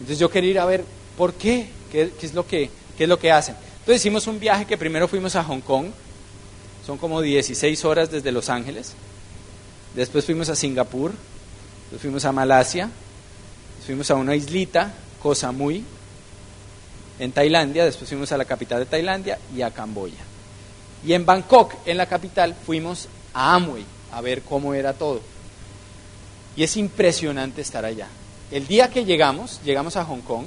[0.00, 0.84] Entonces yo quería ir a ver
[1.18, 3.56] por qué, qué, es, lo que, qué es lo que hacen.
[3.80, 5.88] Entonces hicimos un viaje que primero fuimos a Hong Kong,
[6.86, 8.94] son como 16 horas desde Los Ángeles,
[9.94, 11.12] después fuimos a Singapur,
[11.90, 12.88] después fuimos a Malasia,
[13.84, 15.84] fuimos a una islita, Koh Samui,
[17.18, 20.35] en Tailandia, después fuimos a la capital de Tailandia y a Camboya.
[21.06, 25.20] Y en Bangkok, en la capital, fuimos a Amway a ver cómo era todo.
[26.56, 28.08] Y es impresionante estar allá.
[28.50, 30.46] El día que llegamos, llegamos a Hong Kong,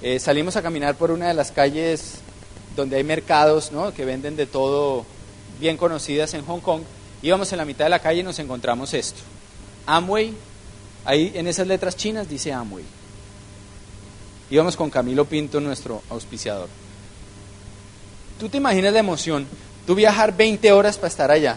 [0.00, 2.16] eh, salimos a caminar por una de las calles
[2.76, 3.92] donde hay mercados ¿no?
[3.92, 5.06] que venden de todo
[5.58, 6.82] bien conocidas en Hong Kong.
[7.22, 9.20] Íbamos en la mitad de la calle y nos encontramos esto.
[9.86, 10.34] Amway,
[11.04, 12.84] ahí en esas letras chinas dice Amway.
[14.50, 16.68] Íbamos con Camilo Pinto, nuestro auspiciador.
[18.38, 19.46] Tú te imaginas la emoción,
[19.86, 21.56] tú viajar 20 horas para estar allá,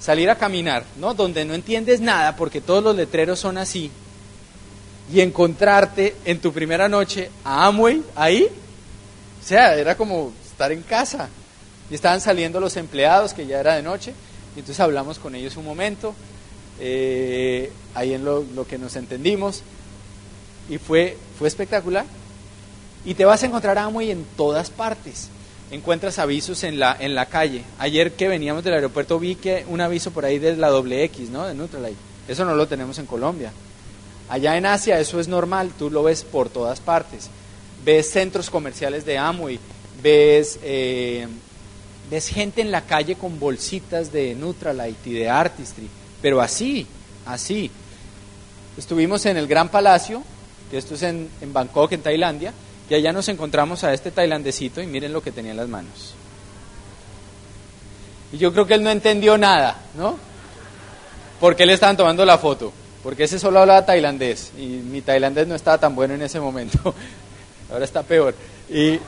[0.00, 1.14] salir a caminar, ¿no?
[1.14, 3.90] Donde no entiendes nada porque todos los letreros son así,
[5.12, 10.82] y encontrarte en tu primera noche a Amway ahí, o sea, era como estar en
[10.82, 11.28] casa.
[11.90, 14.12] Y estaban saliendo los empleados, que ya era de noche,
[14.54, 16.14] y entonces hablamos con ellos un momento,
[16.78, 19.62] eh, ahí en lo, que nos entendimos,
[20.68, 22.04] y fue, fue espectacular.
[23.04, 25.28] Y te vas a encontrar a Amway en todas partes.
[25.70, 27.64] Encuentras avisos en la, en la calle.
[27.78, 31.30] Ayer que veníamos del aeropuerto vi que un aviso por ahí de la doble X,
[31.30, 31.46] ¿no?
[31.46, 31.96] De Neutralite.
[32.26, 33.52] Eso no lo tenemos en Colombia.
[34.28, 37.28] Allá en Asia eso es normal, tú lo ves por todas partes.
[37.84, 39.58] Ves centros comerciales de Amway,
[40.02, 41.26] ves, eh,
[42.08, 45.88] ves gente en la calle con bolsitas de Neutralite y de Artistry,
[46.22, 46.86] pero así,
[47.26, 47.70] así.
[48.78, 50.22] Estuvimos en el Gran Palacio,
[50.70, 52.52] que esto es en, Bangkok, en Tailandia,
[52.90, 56.14] y allá nos encontramos a este tailandecito y miren lo que tenía en las manos.
[58.32, 60.18] Y yo creo que él no entendió nada, ¿no?
[61.38, 62.72] Porque le estaban tomando la foto.
[63.02, 66.94] Porque ese solo hablaba tailandés y mi tailandés no estaba tan bueno en ese momento.
[67.72, 68.34] Ahora está peor.
[68.68, 68.98] Y,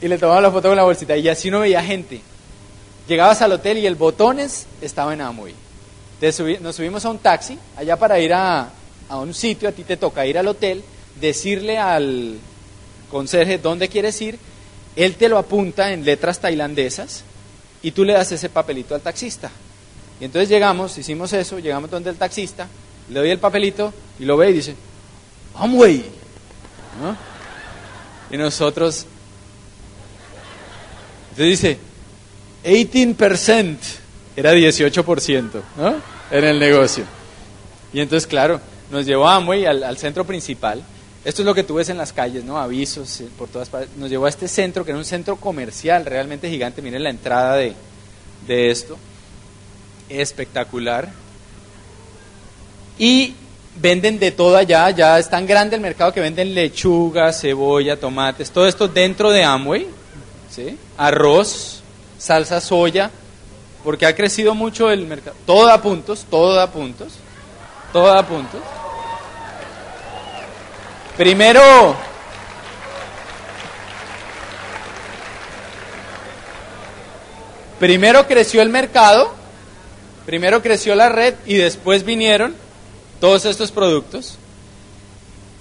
[0.00, 2.20] y le tomaban la foto con la bolsita y así no veía gente.
[3.08, 5.54] Llegabas al hotel y el botones estaba en Amway
[6.60, 8.68] nos subimos a un taxi, allá para ir a,
[9.12, 10.82] a un sitio, a ti te toca ir al hotel,
[11.20, 12.38] decirle al
[13.10, 14.38] conserje dónde quieres ir,
[14.96, 17.22] él te lo apunta en letras tailandesas
[17.82, 19.50] y tú le das ese papelito al taxista.
[20.18, 22.68] Y entonces llegamos, hicimos eso, llegamos donde el taxista,
[23.10, 24.74] le doy el papelito y lo ve y dice,
[25.56, 26.06] Amway.
[27.02, 27.14] ¿No?
[28.34, 29.04] Y nosotros,
[31.32, 31.78] entonces dice,
[32.64, 33.76] 18%,
[34.36, 35.96] era 18%, ¿no?
[36.30, 37.04] en el negocio.
[37.92, 38.58] Y entonces, claro,
[38.92, 40.82] nos llevó a Amway al, centro principal.
[41.24, 42.58] Esto es lo que tú ves en las calles, ¿no?
[42.58, 43.96] Avisos eh, por todas partes.
[43.96, 46.82] Nos llevó a este centro, que era un centro comercial realmente gigante.
[46.82, 47.74] Miren la entrada de,
[48.46, 48.98] de esto.
[50.08, 51.10] Espectacular.
[52.98, 53.34] Y
[53.76, 58.50] venden de todo allá, ya es tan grande el mercado que venden lechuga, cebolla, tomates,
[58.50, 59.86] todo esto dentro de Amway,
[60.50, 60.76] ¿sí?
[60.98, 61.80] arroz,
[62.18, 63.10] salsa soya,
[63.82, 65.36] porque ha crecido mucho el mercado.
[65.46, 67.14] Todo a puntos, todo a puntos,
[67.92, 68.60] todo a puntos.
[71.16, 71.94] Primero,
[77.78, 79.34] primero creció el mercado,
[80.24, 82.54] primero creció la red y después vinieron
[83.20, 84.38] todos estos productos.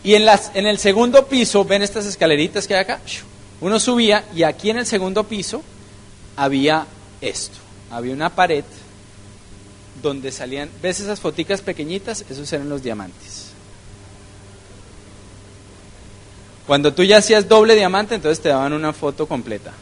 [0.03, 3.01] Y en, las, en el segundo piso, ven estas escaleritas que hay acá,
[3.59, 5.61] uno subía y aquí en el segundo piso
[6.37, 6.87] había
[7.19, 7.57] esto,
[7.91, 8.63] había una pared
[10.01, 12.25] donde salían, ¿ves esas foticas pequeñitas?
[12.29, 13.50] Esos eran los diamantes.
[16.67, 19.74] Cuando tú ya hacías doble diamante, entonces te daban una foto completa.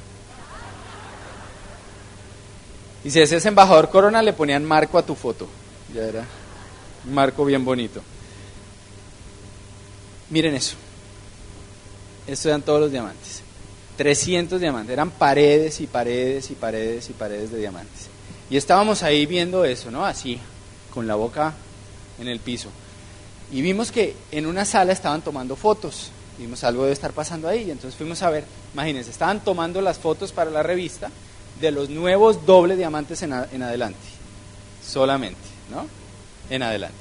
[3.03, 5.47] Y si hacías embajador corona, le ponían marco a tu foto.
[5.93, 6.25] Ya era
[7.05, 8.01] un marco bien bonito.
[10.29, 10.75] Miren eso.
[12.27, 13.41] Estos eran todos los diamantes.
[13.97, 14.93] 300 diamantes.
[14.93, 18.07] Eran paredes y paredes y paredes y paredes de diamantes.
[18.49, 20.05] Y estábamos ahí viendo eso, ¿no?
[20.05, 20.39] Así,
[20.93, 21.53] con la boca
[22.19, 22.69] en el piso.
[23.51, 26.11] Y vimos que en una sala estaban tomando fotos.
[26.39, 27.65] Vimos algo debe estar pasando ahí.
[27.67, 31.11] Y entonces fuimos a ver, imagínense, estaban tomando las fotos para la revista
[31.59, 33.99] de los nuevos doble diamantes en, en adelante.
[34.83, 35.85] Solamente, ¿no?
[36.49, 36.97] En adelante.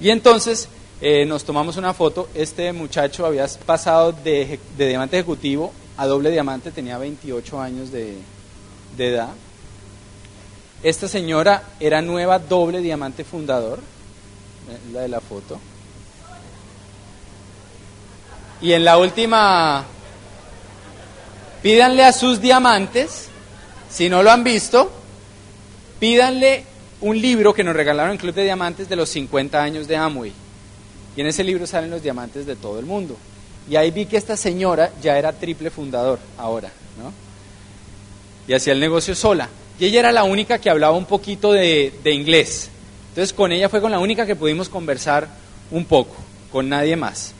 [0.00, 0.68] Y entonces
[1.00, 2.28] eh, nos tomamos una foto.
[2.34, 8.16] Este muchacho había pasado de, de, diamante ejecutivo a doble diamante, tenía 28 años de,
[8.96, 9.30] de edad.
[10.82, 13.80] Esta señora era nueva doble diamante fundador,
[14.92, 15.58] la de la foto.
[18.60, 19.84] Y en la última,
[21.62, 23.28] pídanle a sus diamantes,
[23.88, 24.90] si no lo han visto,
[26.00, 26.64] pídanle
[27.00, 30.32] un libro que nos regalaron en Club de Diamantes de los 50 años de Amway.
[31.16, 33.16] Y en ese libro salen los diamantes de todo el mundo.
[33.70, 37.12] Y ahí vi que esta señora ya era triple fundador ahora, ¿no?
[38.46, 39.48] Y hacía el negocio sola.
[39.78, 42.70] Y ella era la única que hablaba un poquito de, de inglés.
[43.10, 45.28] Entonces con ella fue con la única que pudimos conversar
[45.70, 46.16] un poco,
[46.50, 47.34] con nadie más.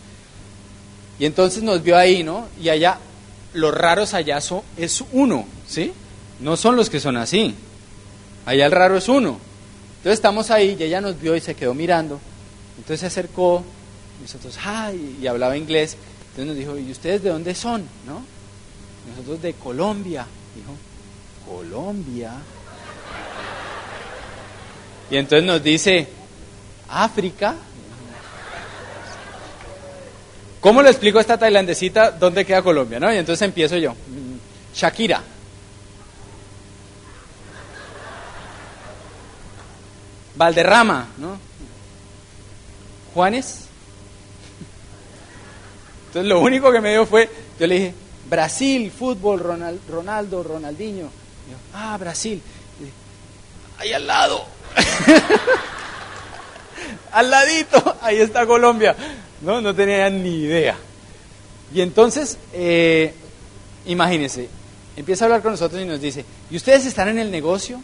[1.18, 2.46] Y entonces nos vio ahí, ¿no?
[2.60, 2.98] Y allá,
[3.52, 5.92] los raros allá son, es uno, ¿sí?
[6.40, 7.54] No son los que son así.
[8.46, 9.38] Allá el raro es uno.
[9.98, 12.20] Entonces estamos ahí y ella nos vio y se quedó mirando.
[12.76, 13.64] Entonces se acercó,
[14.22, 15.18] nosotros, ¡ay!
[15.20, 15.96] Y hablaba inglés.
[16.30, 17.82] Entonces nos dijo, ¿y ustedes de dónde son?
[18.06, 18.22] ¿No?
[19.10, 20.24] Nosotros de Colombia.
[20.54, 20.76] Dijo,
[21.48, 22.32] Colombia.
[25.10, 26.06] Y entonces nos dice,
[26.88, 27.56] África.
[30.60, 32.98] ¿Cómo le explico a esta tailandesita dónde queda Colombia?
[32.98, 33.12] ¿no?
[33.12, 33.94] Y entonces empiezo yo.
[34.74, 35.22] Shakira.
[40.34, 41.38] Valderrama, ¿no?
[43.14, 43.66] Juanes.
[46.06, 47.94] Entonces lo único que me dio fue, yo le dije,
[48.28, 49.40] Brasil, fútbol,
[49.88, 51.10] Ronaldo, Ronaldinho.
[51.74, 52.42] ah, Brasil.
[53.78, 54.44] Ahí al lado.
[57.12, 58.94] al ladito, ahí está Colombia.
[59.42, 60.76] No, no tenía ni idea.
[61.72, 63.12] Y entonces, eh,
[63.86, 64.48] imagínense,
[64.96, 67.80] empieza a hablar con nosotros y nos dice, ¿y ustedes están en el negocio?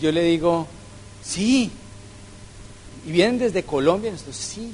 [0.00, 0.66] yo le digo,
[1.22, 1.70] sí.
[3.06, 4.10] ¿Y vienen desde Colombia?
[4.10, 4.70] nosotros, sí.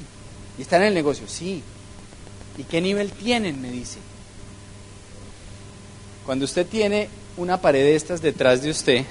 [0.59, 1.27] ¿Y están en el negocio?
[1.29, 1.63] Sí.
[2.59, 3.61] ¿Y qué nivel tienen?
[3.61, 3.99] Me dice.
[6.27, 9.05] Cuando usted tiene una pared de estas detrás de usted,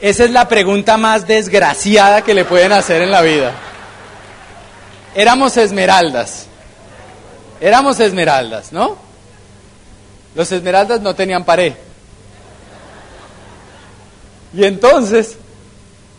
[0.00, 3.54] esa es la pregunta más desgraciada que le pueden hacer en la vida.
[5.14, 6.46] Éramos esmeraldas.
[7.60, 8.96] Éramos esmeraldas, ¿no?
[10.34, 11.74] Los esmeraldas no tenían pared.
[14.54, 15.36] Y entonces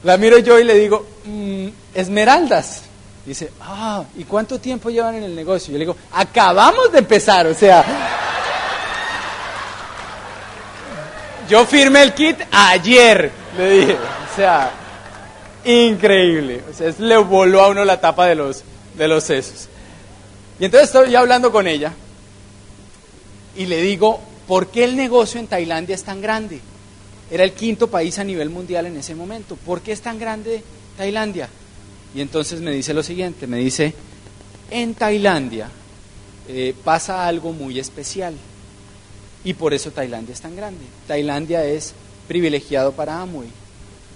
[0.03, 2.83] la miro yo y le digo, mm, esmeraldas.
[3.25, 5.71] Dice, ah, ¿y cuánto tiempo llevan en el negocio?
[5.71, 7.85] Yo le digo, acabamos de empezar, o sea,
[11.49, 14.71] yo firmé el kit ayer, le dije, o sea,
[15.63, 18.61] increíble, o sea, le voló a uno la tapa de los,
[18.97, 19.67] de los sesos.
[20.59, 21.93] Y entonces estoy hablando con ella
[23.55, 26.59] y le digo, ¿por qué el negocio en Tailandia es tan grande?
[27.31, 29.55] Era el quinto país a nivel mundial en ese momento.
[29.55, 30.63] ¿Por qué es tan grande
[30.97, 31.49] Tailandia?
[32.15, 33.93] Y entonces me dice lo siguiente, me dice,
[34.69, 35.69] en Tailandia
[36.47, 38.35] eh, pasa algo muy especial
[39.43, 40.85] y por eso Tailandia es tan grande.
[41.07, 41.93] Tailandia es
[42.27, 43.49] privilegiado para Amway,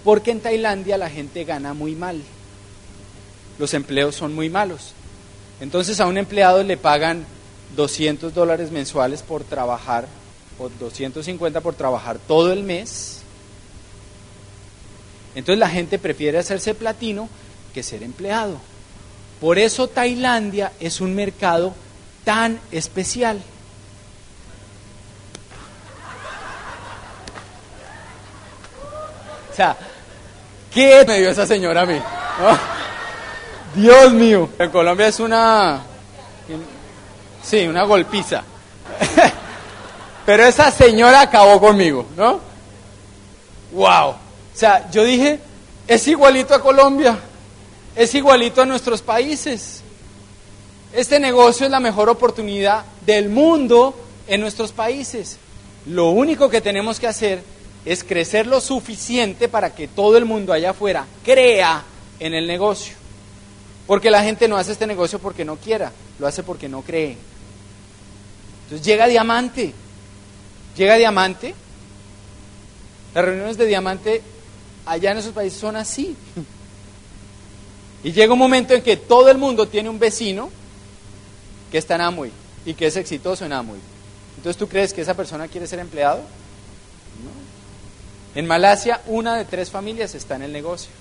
[0.04, 2.22] porque en Tailandia la gente gana muy mal,
[3.60, 4.94] los empleos son muy malos.
[5.60, 7.26] Entonces a un empleado le pagan
[7.76, 10.08] 200 dólares mensuales por trabajar,
[10.60, 13.22] o 250 por trabajar todo el mes.
[15.36, 17.30] Entonces la gente prefiere hacerse platino
[17.74, 18.58] que ser empleado.
[19.40, 21.74] Por eso Tailandia es un mercado
[22.24, 23.42] tan especial.
[29.52, 29.78] O sea,
[30.72, 32.00] ¿qué me dio esa señora a mí?
[33.78, 34.50] Dios mío.
[34.58, 35.84] En Colombia es una...
[37.44, 38.44] Sí, una golpiza.
[40.26, 42.40] Pero esa señora acabó conmigo, ¿no?
[43.72, 44.10] ¡Wow!
[44.10, 44.16] O
[44.54, 45.40] sea, yo dije,
[45.88, 47.20] es igualito a Colombia,
[47.96, 49.84] es igualito a nuestros países.
[50.92, 53.96] Este negocio es la mejor oportunidad del mundo
[54.28, 55.38] en nuestros países.
[55.86, 57.44] Lo único que tenemos que hacer
[57.86, 61.84] es crecer lo suficiente para que todo el mundo allá afuera crea
[62.20, 62.97] en el negocio.
[63.88, 67.18] Porque la gente no hace este negocio porque no quiera, lo hace porque no cree.
[68.66, 69.74] Entonces llega diamante,
[70.76, 71.56] llega diamante.
[73.16, 74.22] Las reuniones de diamante
[74.86, 76.16] allá en esos países son así.
[78.04, 80.50] Y llega un momento en que todo el mundo tiene un vecino
[81.72, 82.32] que está en Amway
[82.66, 83.80] y que es exitoso en Amway.
[84.38, 86.22] Entonces, ¿tú crees que esa persona quiere ser empleado?
[88.36, 90.92] En Malasia, una de tres familias está en el negocio.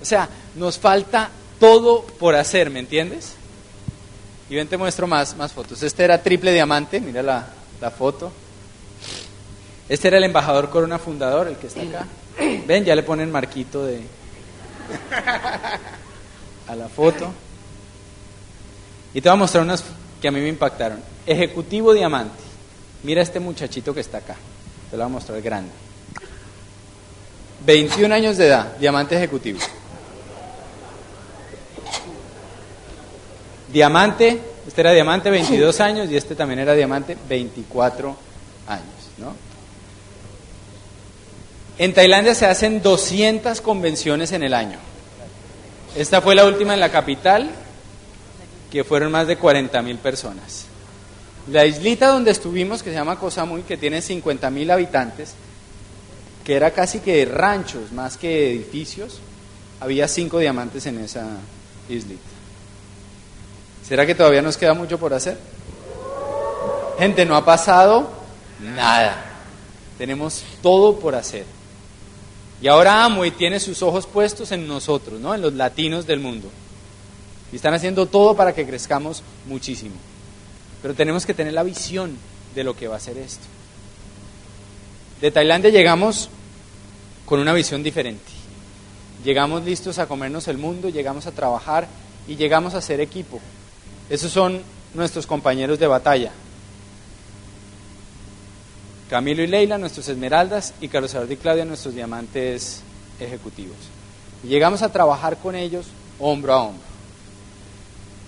[0.00, 3.34] O sea, nos falta todo por hacer, ¿me entiendes?
[4.50, 5.82] Y ven, te muestro más, más fotos.
[5.82, 7.46] Este era triple diamante, mira la,
[7.80, 8.30] la foto.
[9.88, 12.06] Este era el embajador Corona fundador, el que está acá.
[12.66, 14.00] Ven, ya le ponen marquito de
[16.68, 17.32] a la foto.
[19.12, 19.84] Y te voy a mostrar unas
[20.20, 21.00] que a mí me impactaron.
[21.26, 22.42] Ejecutivo diamante.
[23.02, 24.36] Mira este muchachito que está acá.
[24.90, 25.72] Te lo voy a mostrar grande.
[27.64, 29.58] 21 años de edad, diamante ejecutivo.
[33.74, 38.16] Diamante, este era diamante 22 años y este también era diamante 24
[38.68, 38.84] años,
[39.18, 39.34] ¿no?
[41.76, 44.78] En Tailandia se hacen 200 convenciones en el año.
[45.96, 47.50] Esta fue la última en la capital,
[48.70, 50.66] que fueron más de 40 mil personas.
[51.50, 55.34] La islita donde estuvimos, que se llama Koh Samui, que tiene 50 mil habitantes,
[56.44, 59.18] que era casi que ranchos más que edificios,
[59.80, 61.26] había cinco diamantes en esa
[61.88, 62.33] islita.
[63.86, 65.36] ¿Será que todavía nos queda mucho por hacer?
[66.98, 68.08] Gente, no ha pasado
[68.60, 69.24] nada.
[69.98, 71.44] Tenemos todo por hacer.
[72.62, 75.34] Y ahora Amway tiene sus ojos puestos en nosotros, ¿no?
[75.34, 76.48] En los latinos del mundo.
[77.52, 79.96] Y están haciendo todo para que crezcamos muchísimo.
[80.80, 82.16] Pero tenemos que tener la visión
[82.54, 83.44] de lo que va a ser esto.
[85.20, 86.30] De Tailandia llegamos
[87.26, 88.32] con una visión diferente.
[89.24, 91.86] Llegamos listos a comernos el mundo, llegamos a trabajar
[92.26, 93.40] y llegamos a ser equipo.
[94.08, 94.62] Esos son
[94.94, 96.32] nuestros compañeros de batalla.
[99.08, 102.82] Camilo y Leila, nuestros esmeraldas, y Carlos Eduardo y Claudia, nuestros diamantes
[103.20, 103.76] ejecutivos.
[104.42, 105.86] Llegamos a trabajar con ellos
[106.18, 106.84] hombro a hombro.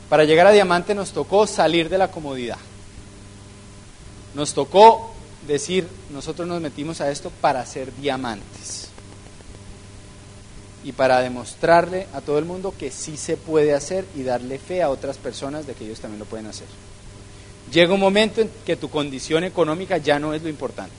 [0.09, 2.59] Para llegar a diamante nos tocó salir de la comodidad.
[4.35, 5.15] Nos tocó
[5.47, 8.86] decir, nosotros nos metimos a esto para ser diamantes.
[10.87, 14.83] Y para demostrarle a todo el mundo que sí se puede hacer y darle fe
[14.83, 16.69] a otras personas de que ellos también lo pueden hacer.
[17.73, 20.95] Llega un momento en que tu condición económica ya no es lo importante.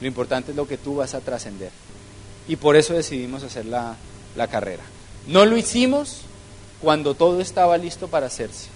[0.00, 1.72] Lo importante es lo que tú vas a trascender.
[2.46, 3.96] Y por eso decidimos hacer la,
[4.36, 4.84] la carrera.
[5.26, 6.20] No lo hicimos
[6.80, 8.68] cuando todo estaba listo para hacerse.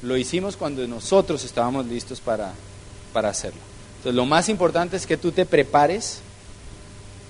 [0.00, 2.54] Lo hicimos cuando nosotros estábamos listos para,
[3.12, 3.60] para hacerlo.
[3.98, 6.20] Entonces lo más importante es que tú te prepares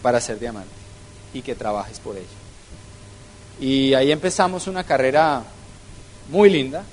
[0.02, 0.70] para ser diamante
[1.32, 2.43] y que trabajes por ello.
[3.61, 5.42] Y ahí empezamos una carrera
[6.30, 6.84] muy linda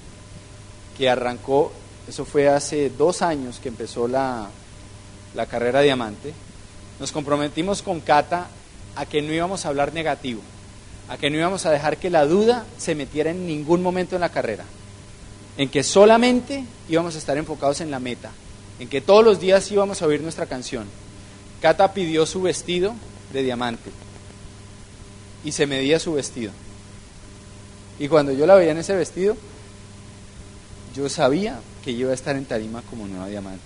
[0.98, 1.72] que arrancó
[2.08, 4.50] eso fue hace dos años que empezó la,
[5.36, 6.34] la carrera diamante.
[7.00, 8.48] Nos comprometimos con Cata
[8.96, 10.42] a que no íbamos a hablar negativo,
[11.08, 14.22] a que no íbamos a dejar que la duda se metiera en ningún momento en
[14.22, 14.66] la carrera,
[15.58, 18.32] en que solamente íbamos a estar enfocados en la meta,
[18.80, 20.86] en que todos los días íbamos a oír nuestra canción.
[21.62, 22.94] Cata pidió su vestido
[23.32, 23.92] de diamante
[25.44, 26.52] y se medía su vestido.
[28.00, 29.36] Y cuando yo la veía en ese vestido,
[30.96, 33.62] yo sabía que iba a estar en tarima como nueva diamante.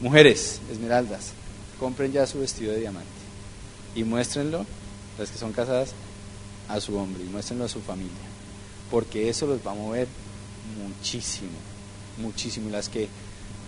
[0.00, 1.32] Mujeres, esmeraldas,
[1.78, 3.08] compren ya su vestido de diamante
[3.94, 4.64] y muéstrenlo,
[5.18, 5.90] las que son casadas,
[6.68, 8.12] a su hombre y muéstrenlo a su familia,
[8.90, 10.06] porque eso los va a mover
[10.82, 11.50] muchísimo,
[12.18, 12.68] muchísimo.
[12.68, 13.08] Y las que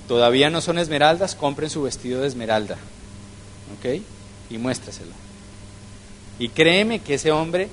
[0.07, 2.76] todavía no son esmeraldas, compren su vestido de esmeralda,
[3.78, 4.03] ¿ok?
[4.51, 5.30] Y muéstraselo.
[6.41, 7.68] Y créeme que ese hombre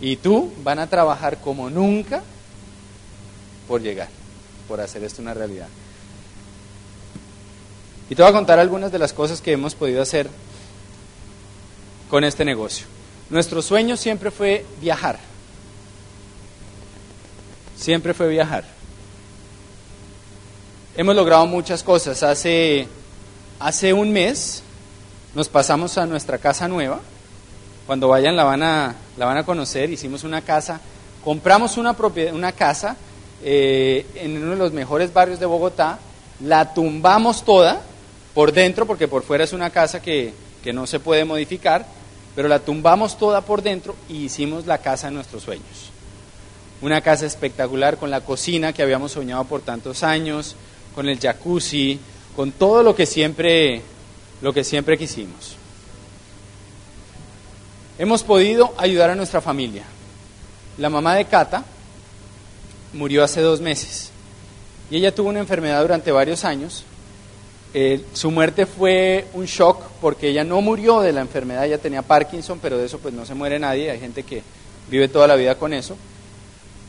[0.00, 2.22] y tú van a trabajar como nunca
[3.66, 4.08] por llegar,
[4.68, 5.66] por hacer esto una realidad.
[8.08, 10.28] Y te voy a contar algunas de las cosas que hemos podido hacer
[12.08, 12.86] con este negocio.
[13.30, 15.18] Nuestro sueño siempre fue viajar.
[17.76, 18.64] Siempre fue viajar.
[20.96, 22.22] Hemos logrado muchas cosas.
[22.22, 22.86] Hace,
[23.58, 24.62] hace un mes
[25.34, 27.00] nos pasamos a nuestra casa nueva.
[27.86, 29.90] Cuando vayan la van a, la van a conocer.
[29.90, 30.80] Hicimos una casa,
[31.24, 32.96] compramos una, propiedad, una casa
[33.42, 35.98] eh, en uno de los mejores barrios de Bogotá.
[36.40, 37.80] La tumbamos toda
[38.34, 41.86] por dentro, porque por fuera es una casa que, que no se puede modificar,
[42.34, 45.90] pero la tumbamos toda por dentro y hicimos la casa de nuestros sueños.
[46.80, 50.56] Una casa espectacular con la cocina que habíamos soñado por tantos años,
[50.94, 52.00] con el jacuzzi,
[52.34, 53.82] con todo lo que siempre,
[54.40, 55.56] lo que siempre quisimos.
[57.98, 59.84] Hemos podido ayudar a nuestra familia.
[60.78, 61.64] La mamá de Cata
[62.94, 64.10] murió hace dos meses
[64.90, 66.84] y ella tuvo una enfermedad durante varios años.
[67.74, 72.02] Eh, su muerte fue un shock porque ella no murió de la enfermedad, ella tenía
[72.02, 74.42] Parkinson, pero de eso pues no se muere nadie, hay gente que
[74.90, 75.96] vive toda la vida con eso.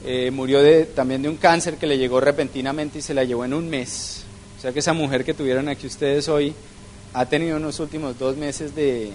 [0.05, 3.45] Eh, murió de, también de un cáncer que le llegó repentinamente y se la llevó
[3.45, 4.23] en un mes.
[4.57, 6.53] O sea que esa mujer que tuvieron aquí ustedes hoy
[7.13, 9.11] ha tenido unos últimos dos meses de,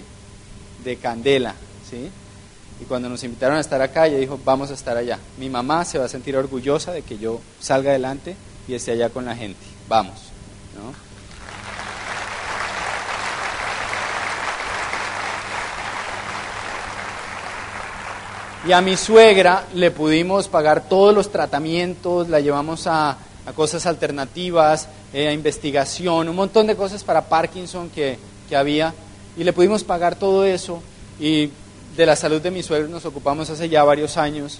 [0.83, 1.53] de candela,
[1.97, 5.19] Y cuando nos invitaron a estar acá, ella dijo, vamos a estar allá.
[5.37, 8.35] Mi mamá se va a sentir orgullosa de que yo salga adelante
[8.67, 9.59] y esté allá con la gente.
[9.87, 10.15] Vamos,
[10.75, 11.09] ¿no?
[18.67, 23.17] Y a mi suegra le pudimos pagar todos los tratamientos, la llevamos a,
[23.55, 28.93] cosas alternativas, eh, a investigación, un montón de cosas para Parkinson que, que había.
[29.37, 30.83] Y le pudimos pagar todo eso.
[31.19, 31.49] Y
[31.95, 34.59] de la salud de mi suegra nos ocupamos hace ya varios años.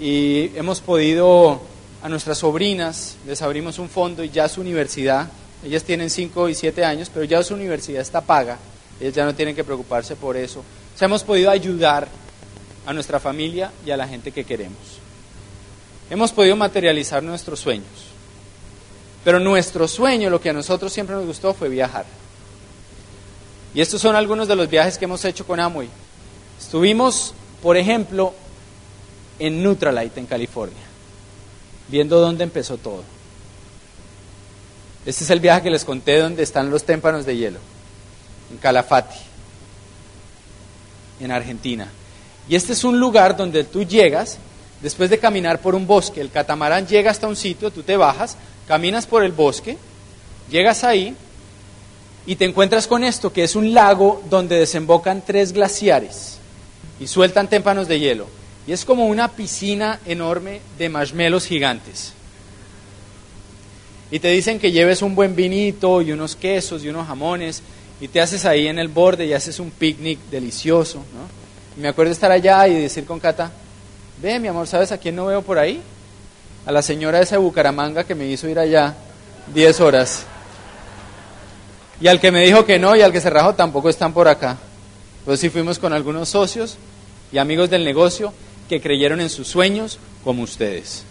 [0.00, 1.60] Y hemos podido
[2.02, 5.28] a nuestras sobrinas, les abrimos un fondo y ya su universidad,
[5.64, 8.58] ellas tienen 5 y 7 años, pero ya su universidad está paga,
[8.98, 10.60] ellas ya no tienen que preocuparse por eso.
[10.60, 12.08] O sea, hemos podido ayudar
[12.86, 14.78] a nuestra familia y a la gente que queremos.
[16.08, 17.86] Hemos podido materializar nuestros sueños,
[19.22, 22.06] pero nuestro sueño, lo que a nosotros siempre nos gustó, fue viajar.
[23.74, 25.88] Y estos son algunos de los viajes que hemos hecho con Amway.
[26.60, 28.34] Estuvimos, por ejemplo,
[29.38, 30.82] en Nutralite, en California,
[31.88, 33.02] viendo dónde empezó todo.
[35.06, 37.58] Este es el viaje que les conté donde están los témpanos de hielo,
[38.52, 39.16] en Calafate,
[41.18, 41.88] en Argentina.
[42.48, 44.38] Y este es un lugar donde tú llegas,
[44.82, 48.36] después de caminar por un bosque, el catamarán llega hasta un sitio, tú te bajas,
[48.68, 49.78] caminas por el bosque,
[50.50, 51.16] llegas ahí
[52.26, 56.39] y te encuentras con esto, que es un lago donde desembocan tres glaciares
[57.00, 58.26] y sueltan témpanos de hielo.
[58.66, 62.12] Y es como una piscina enorme de marshmallows gigantes.
[64.10, 67.62] Y te dicen que lleves un buen vinito y unos quesos y unos jamones
[68.00, 71.40] y te haces ahí en el borde y haces un picnic delicioso, ¿no?
[71.80, 73.50] me acuerdo estar allá y decir con Cata,
[74.20, 75.80] ve mi amor, ¿sabes a quién no veo por ahí?
[76.66, 78.94] A la señora esa de Bucaramanga que me hizo ir allá
[79.54, 80.24] 10 horas.
[82.00, 84.28] Y al que me dijo que no y al que se rajó tampoco están por
[84.28, 84.58] acá.
[85.24, 86.76] Pues sí fuimos con algunos socios
[87.32, 88.32] y amigos del negocio
[88.68, 91.04] que creyeron en sus sueños como ustedes.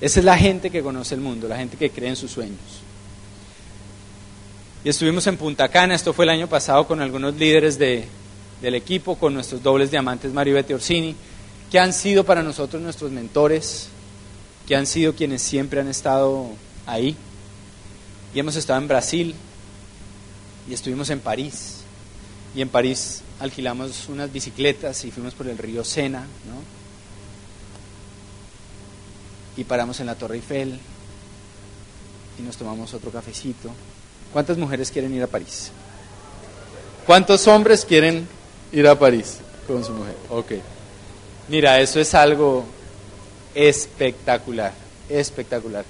[0.00, 2.58] Esa es la gente que conoce el mundo, la gente que cree en sus sueños.
[4.84, 8.06] Y estuvimos en Punta Cana, esto fue el año pasado con algunos líderes de,
[8.62, 11.16] del equipo, con nuestros dobles diamantes Mario Betty Orsini,
[11.70, 13.88] que han sido para nosotros nuestros mentores,
[14.66, 16.46] que han sido quienes siempre han estado
[16.86, 17.16] ahí.
[18.34, 19.34] Y hemos estado en Brasil
[20.68, 21.77] y estuvimos en París.
[22.54, 26.78] Y en París alquilamos unas bicicletas y fuimos por el río Sena, ¿no?
[29.56, 30.78] Y paramos en la Torre Eiffel
[32.38, 33.70] y nos tomamos otro cafecito.
[34.32, 35.70] ¿Cuántas mujeres quieren ir a París?
[37.06, 38.28] ¿Cuántos hombres quieren
[38.72, 40.14] ir a París con su mujer.
[40.30, 40.52] Ok.
[41.48, 42.64] Mira, eso es algo
[43.54, 44.72] espectacular,
[45.08, 45.84] espectacular.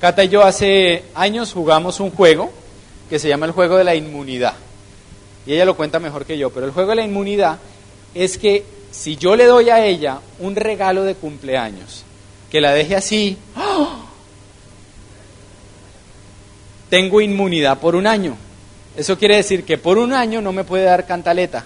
[0.00, 2.52] Cata y yo hace años jugamos un juego
[3.08, 4.54] que se llama el juego de la inmunidad.
[5.46, 7.58] Y ella lo cuenta mejor que yo, pero el juego de la inmunidad
[8.14, 12.04] es que si yo le doy a ella un regalo de cumpleaños,
[12.50, 14.04] que la deje así, ¡oh!
[16.88, 18.36] tengo inmunidad por un año.
[18.96, 21.64] Eso quiere decir que por un año no me puede dar cantaleta.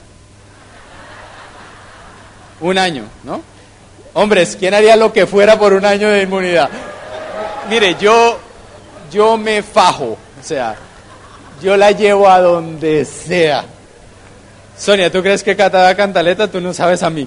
[2.61, 3.43] Un año, ¿no?
[4.15, 6.71] Hombres, ¿quién haría lo que fuera por un año de inmunidad?
[7.69, 8.39] Mire, yo,
[9.13, 10.75] yo me fajo, o sea,
[11.61, 13.65] yo la llevo a donde sea.
[14.79, 16.51] Sonia, ¿tú crees que Cata da cantaleta?
[16.51, 17.27] Tú no sabes a mí.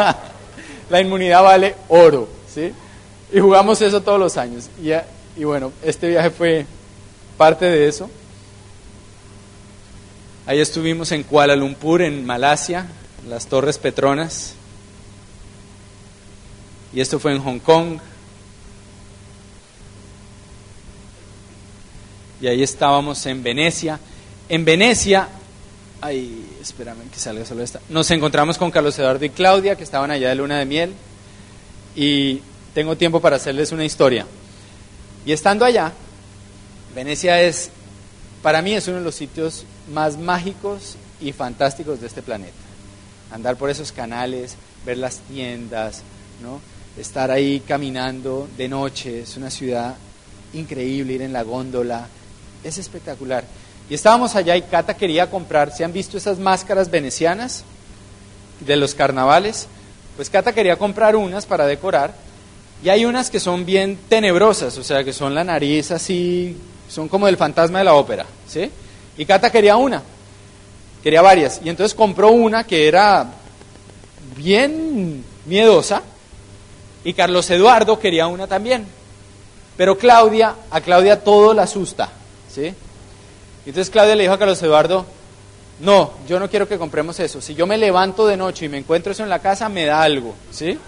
[0.90, 2.72] la inmunidad vale oro, ¿sí?
[3.32, 4.68] Y jugamos eso todos los años.
[4.82, 4.90] Y,
[5.40, 6.66] y bueno, este viaje fue
[7.38, 8.10] parte de eso.
[10.44, 12.86] Ahí estuvimos en Kuala Lumpur, en Malasia,
[13.28, 14.54] las Torres Petronas.
[16.92, 17.98] Y esto fue en Hong Kong.
[22.42, 24.00] Y ahí estábamos en Venecia.
[24.48, 25.28] En Venecia,
[26.00, 27.80] ay, espérame que salga solo esta.
[27.88, 30.92] Nos encontramos con Carlos Eduardo y Claudia, que estaban allá de luna de miel.
[31.94, 32.40] Y
[32.74, 34.26] tengo tiempo para hacerles una historia.
[35.24, 35.92] Y estando allá,
[36.94, 37.70] Venecia es,
[38.42, 42.52] para mí es uno de los sitios más mágicos y fantásticos de este planeta.
[43.30, 46.02] Andar por esos canales, ver las tiendas,
[46.42, 46.60] ¿no?
[46.98, 49.94] estar ahí caminando de noche, es una ciudad
[50.52, 52.08] increíble, ir en la góndola,
[52.64, 53.44] es espectacular.
[53.90, 57.64] Y estábamos allá y Cata quería comprar, ¿se han visto esas máscaras venecianas
[58.60, 59.66] de los carnavales?
[60.16, 62.14] Pues Cata quería comprar unas para decorar
[62.82, 66.56] y hay unas que son bien tenebrosas, o sea, que son la nariz así,
[66.88, 68.70] son como el fantasma de la ópera, ¿sí?
[69.16, 70.02] Y Cata quería una,
[71.02, 73.26] quería varias, y entonces compró una que era
[74.36, 76.02] bien miedosa,
[77.04, 78.86] y Carlos Eduardo quería una también.
[79.76, 82.10] Pero Claudia, a Claudia todo la asusta,
[82.52, 82.74] ¿sí?
[83.64, 85.06] Entonces Claudia le dijo a Carlos Eduardo,
[85.80, 87.40] no, yo no quiero que compremos eso.
[87.40, 90.02] Si yo me levanto de noche y me encuentro eso en la casa, me da
[90.02, 90.78] algo, ¿sí?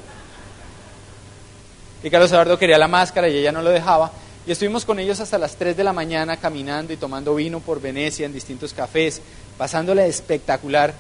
[2.02, 4.12] Y Carlos Eduardo quería la máscara y ella no lo dejaba.
[4.46, 7.80] Y estuvimos con ellos hasta las 3 de la mañana caminando y tomando vino por
[7.80, 9.22] Venecia en distintos cafés,
[9.56, 10.92] pasándole espectacular.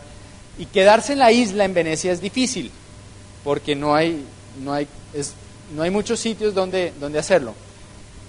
[0.56, 2.70] Y quedarse en la isla en Venecia es difícil,
[3.42, 4.24] porque no hay,
[4.62, 5.34] no hay, es,
[5.74, 7.54] no hay muchos sitios donde, donde hacerlo.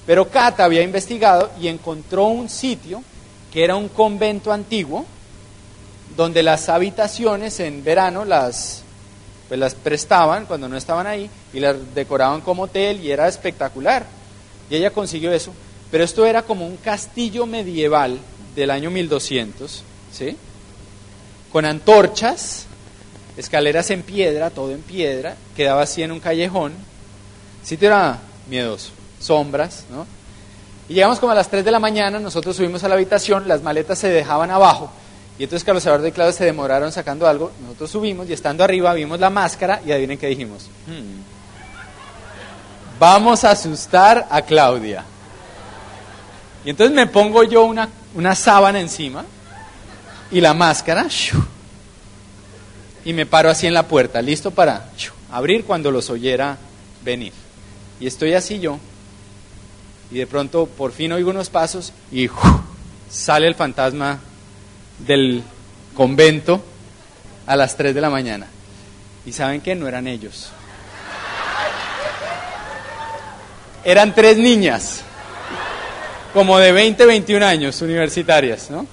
[0.06, 3.03] Pero Cata había investigado y encontró un sitio
[3.51, 5.06] que era un convento antiguo,
[6.16, 8.84] donde las habitaciones en verano las,
[9.47, 14.06] pues las prestaban cuando no estaban ahí y las decoraban como hotel y era espectacular.
[14.70, 15.53] Y ella consiguió eso.
[15.89, 18.20] Pero esto era como un castillo medieval
[18.56, 20.36] del año 1200, ¿sí?
[21.51, 22.66] Con antorchas,
[23.38, 26.74] escaleras en piedra, todo en piedra, quedaba así en un callejón.
[27.64, 28.91] Sitio era miedoso,
[29.26, 30.05] sombras, ¿no?
[30.88, 33.63] Y llegamos como a las 3 de la mañana, nosotros subimos a la habitación, las
[33.63, 34.91] maletas se dejaban abajo
[35.38, 37.51] y entonces Carlos Eduardo y Claudia se demoraron sacando algo.
[37.61, 40.69] Nosotros subimos y estando arriba vimos la máscara y adivinen qué dijimos.
[40.88, 41.23] Hmm.
[42.99, 45.03] Vamos a asustar a Claudia.
[46.63, 49.26] Y entonces me pongo yo una, una sábana encima
[50.32, 51.07] y la máscara
[53.03, 54.89] y me paro así en la puerta, listo para
[55.32, 56.57] abrir cuando los oyera
[57.03, 57.34] venir.
[57.99, 58.80] Y estoy así yo
[60.12, 62.30] y de pronto por fin oigo unos pasos y
[63.10, 64.20] sale el fantasma
[64.99, 65.43] del
[65.93, 66.64] convento
[67.47, 68.47] a las 3 de la mañana.
[69.26, 69.76] ¿Y saben qué?
[69.76, 70.49] No eran ellos.
[73.84, 75.01] Eran tres niñas,
[76.34, 78.88] como de 20, 21 años, universitarias, ¿no?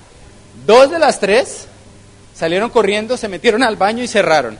[0.66, 1.66] Dos de las tres
[2.34, 4.58] salieron corriendo, se metieron al baño y cerraron.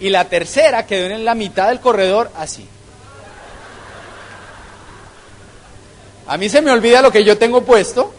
[0.00, 2.66] Y la tercera quedó en la mitad del corredor así.
[6.26, 8.14] A mí se me olvida lo que yo tengo puesto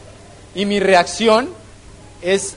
[0.53, 1.49] y mi reacción
[2.21, 2.55] es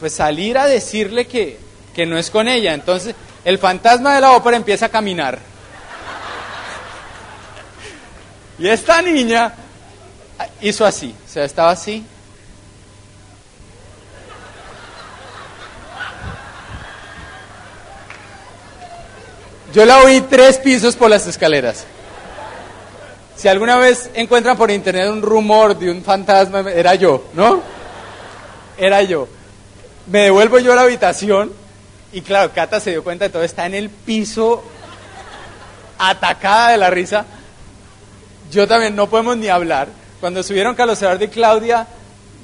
[0.00, 1.58] pues salir a decirle que,
[1.94, 2.74] que no es con ella.
[2.74, 5.38] Entonces el fantasma de la ópera empieza a caminar.
[8.58, 9.54] Y esta niña
[10.60, 12.04] hizo así, o sea, estaba así.
[19.72, 21.86] Yo la oí tres pisos por las escaleras.
[23.40, 27.62] Si alguna vez encuentran por internet un rumor de un fantasma, era yo, ¿no?
[28.76, 29.28] era yo.
[30.08, 31.50] Me devuelvo yo a la habitación
[32.12, 34.62] y claro, Cata se dio cuenta de todo, está en el piso
[35.96, 37.24] atacada de la risa.
[38.52, 39.88] Yo también no podemos ni hablar.
[40.20, 41.86] Cuando subieron Carlos Eduardo y Claudia,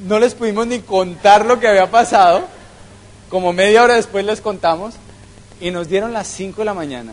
[0.02, 2.48] no les pudimos ni contar lo que había pasado.
[3.28, 4.94] Como media hora después les contamos
[5.60, 7.12] y nos dieron las 5 de la mañana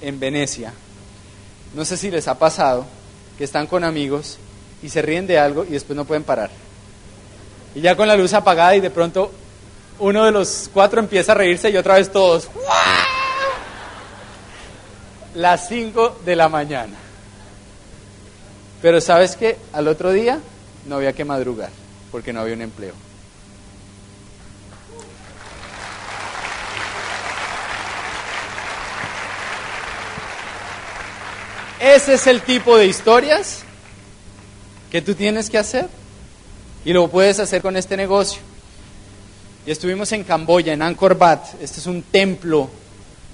[0.00, 0.72] en Venecia.
[1.74, 2.86] No sé si les ha pasado
[3.40, 4.36] que están con amigos
[4.82, 6.50] y se ríen de algo y después no pueden parar.
[7.74, 9.32] Y ya con la luz apagada y de pronto
[9.98, 12.50] uno de los cuatro empieza a reírse y otra vez todos.
[15.34, 16.92] Las 5 de la mañana.
[18.82, 20.38] Pero sabes que al otro día
[20.84, 21.70] no había que madrugar
[22.12, 22.92] porque no había un empleo.
[31.80, 33.62] Ese es el tipo de historias
[34.90, 35.88] que tú tienes que hacer.
[36.84, 38.42] Y lo puedes hacer con este negocio.
[39.66, 41.40] Y estuvimos en Camboya, en Angkor Wat.
[41.60, 42.68] Este es un templo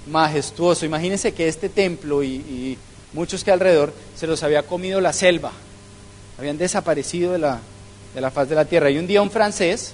[0.07, 0.85] majestuoso.
[0.85, 2.77] Imagínense que este templo y,
[3.11, 5.51] muchos que alrededor se los había comido la selva.
[6.39, 7.59] Habían desaparecido de la,
[8.15, 8.89] de la faz de la tierra.
[8.89, 9.93] Y un día un francés,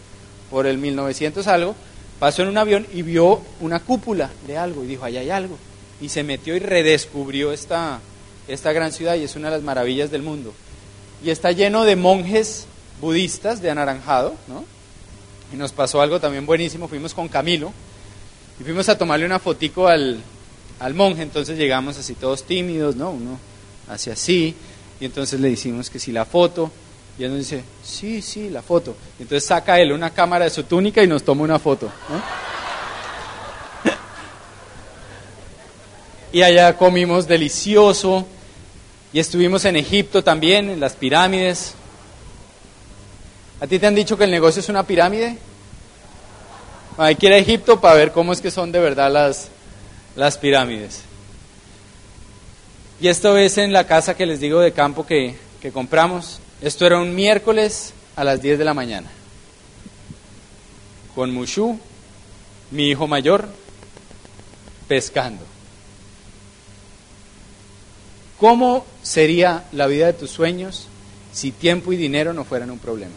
[0.51, 1.75] por el 1900 algo,
[2.19, 5.57] pasó en un avión y vio una cúpula de algo y dijo, ahí hay algo.
[6.01, 7.99] Y se metió y redescubrió esta,
[8.47, 10.53] esta gran ciudad y es una de las maravillas del mundo.
[11.23, 12.65] Y está lleno de monjes
[12.99, 14.65] budistas de anaranjado, ¿no?
[15.53, 17.71] Y nos pasó algo también buenísimo, fuimos con Camilo
[18.59, 20.19] y fuimos a tomarle una fotico al,
[20.79, 23.11] al monje, entonces llegamos así todos tímidos, ¿no?
[23.11, 23.37] Uno
[23.87, 24.55] hacia así,
[24.99, 26.71] y entonces le decimos que si la foto,
[27.17, 28.95] y él nos dice, sí, sí, la foto.
[29.19, 31.91] Y entonces saca él una cámara de su túnica y nos toma una foto.
[36.33, 38.25] Y allá comimos delicioso,
[39.13, 41.75] y estuvimos en Egipto también, en las pirámides.
[43.61, 45.37] ¿A ti te han dicho que el negocio es una pirámide?
[46.97, 49.49] Hay que ir a Egipto para ver cómo es que son de verdad las,
[50.15, 51.01] las pirámides.
[52.99, 56.39] Y esto es en la casa que les digo de campo que, que compramos.
[56.63, 59.11] Esto era un miércoles a las 10 de la mañana.
[61.13, 61.77] Con Mushu,
[62.71, 63.47] mi hijo mayor,
[64.87, 65.52] pescando.
[68.43, 70.87] ¿Cómo sería la vida de tus sueños
[71.31, 73.15] si tiempo y dinero no fueran un problema?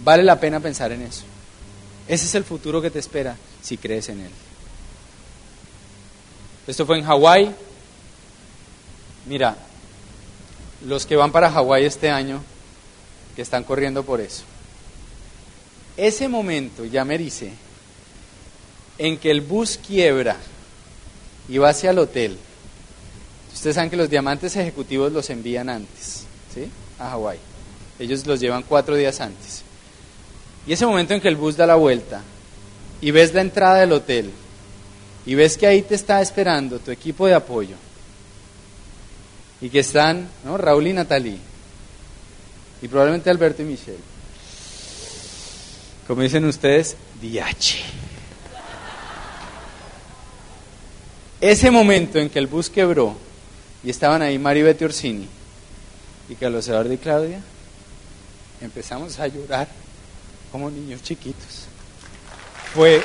[0.00, 1.22] Vale la pena pensar en eso.
[2.06, 4.30] Ese es el futuro que te espera si crees en él.
[6.66, 7.54] Esto fue en Hawái.
[9.28, 9.56] Mira,
[10.84, 12.42] los que van para Hawái este año,
[13.34, 14.42] que están corriendo por eso.
[15.96, 17.50] Ese momento, ya me dice,
[18.98, 20.36] en que el bus quiebra
[21.48, 22.38] y va hacia el hotel.
[23.64, 26.68] Ustedes saben que los diamantes ejecutivos los envían antes, ¿sí?
[26.98, 27.38] A Hawái.
[27.98, 29.62] Ellos los llevan cuatro días antes.
[30.66, 32.20] Y ese momento en que el bus da la vuelta
[33.00, 34.30] y ves la entrada del hotel
[35.24, 37.76] y ves que ahí te está esperando tu equipo de apoyo
[39.62, 40.58] y que están ¿no?
[40.58, 41.38] Raúl y Natalie
[42.82, 43.96] y probablemente Alberto y Michelle.
[46.06, 47.76] Como dicen ustedes, DH.
[51.40, 53.16] Ese momento en que el bus quebró
[53.84, 55.28] y estaban ahí Mario Betty Orsini
[56.28, 57.40] y Carlos Eduardo y Claudia,
[58.60, 59.68] empezamos a llorar
[60.50, 61.66] como niños chiquitos.
[62.72, 63.02] Fue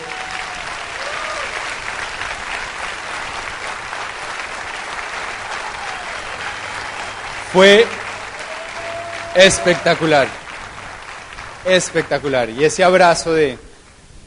[7.52, 7.84] Fue
[9.34, 10.28] espectacular,
[11.66, 12.48] espectacular.
[12.52, 13.58] Y ese abrazo de,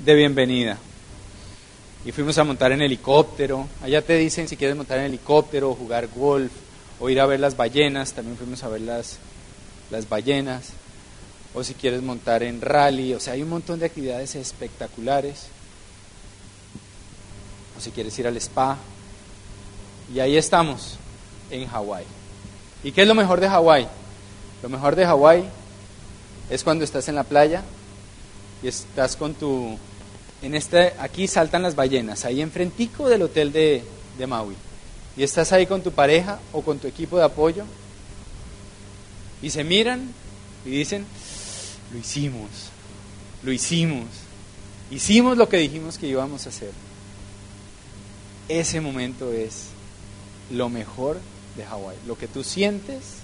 [0.00, 0.76] de, bienvenida.
[2.04, 3.68] Y fuimos a montar en helicóptero.
[3.82, 6.50] Allá te dicen si quieres montar en helicóptero, jugar golf,
[6.98, 8.12] o ir a ver las ballenas.
[8.12, 9.18] También fuimos a ver las,
[9.90, 10.70] las ballenas.
[11.54, 13.14] O si quieres montar en rally.
[13.14, 15.46] O sea, hay un montón de actividades espectaculares.
[17.78, 18.78] O si quieres ir al spa.
[20.12, 20.96] Y ahí estamos,
[21.50, 22.04] en Hawái.
[22.82, 23.86] ¿Y qué es lo mejor de Hawái?
[24.62, 25.44] Lo mejor de Hawái
[26.50, 27.62] es cuando estás en la playa
[28.62, 29.78] y estás con tu...
[30.42, 33.84] En este, aquí saltan las ballenas, ahí enfrentico del hotel de,
[34.18, 34.56] de Maui.
[35.16, 37.64] Y estás ahí con tu pareja o con tu equipo de apoyo
[39.42, 40.12] y se miran
[40.64, 41.04] y dicen,
[41.92, 42.48] lo hicimos,
[43.42, 44.06] lo hicimos,
[44.90, 46.72] hicimos lo que dijimos que íbamos a hacer.
[48.48, 49.66] Ese momento es
[50.50, 51.20] lo mejor
[51.56, 51.96] de Hawái.
[52.06, 53.16] Lo que tú sientes,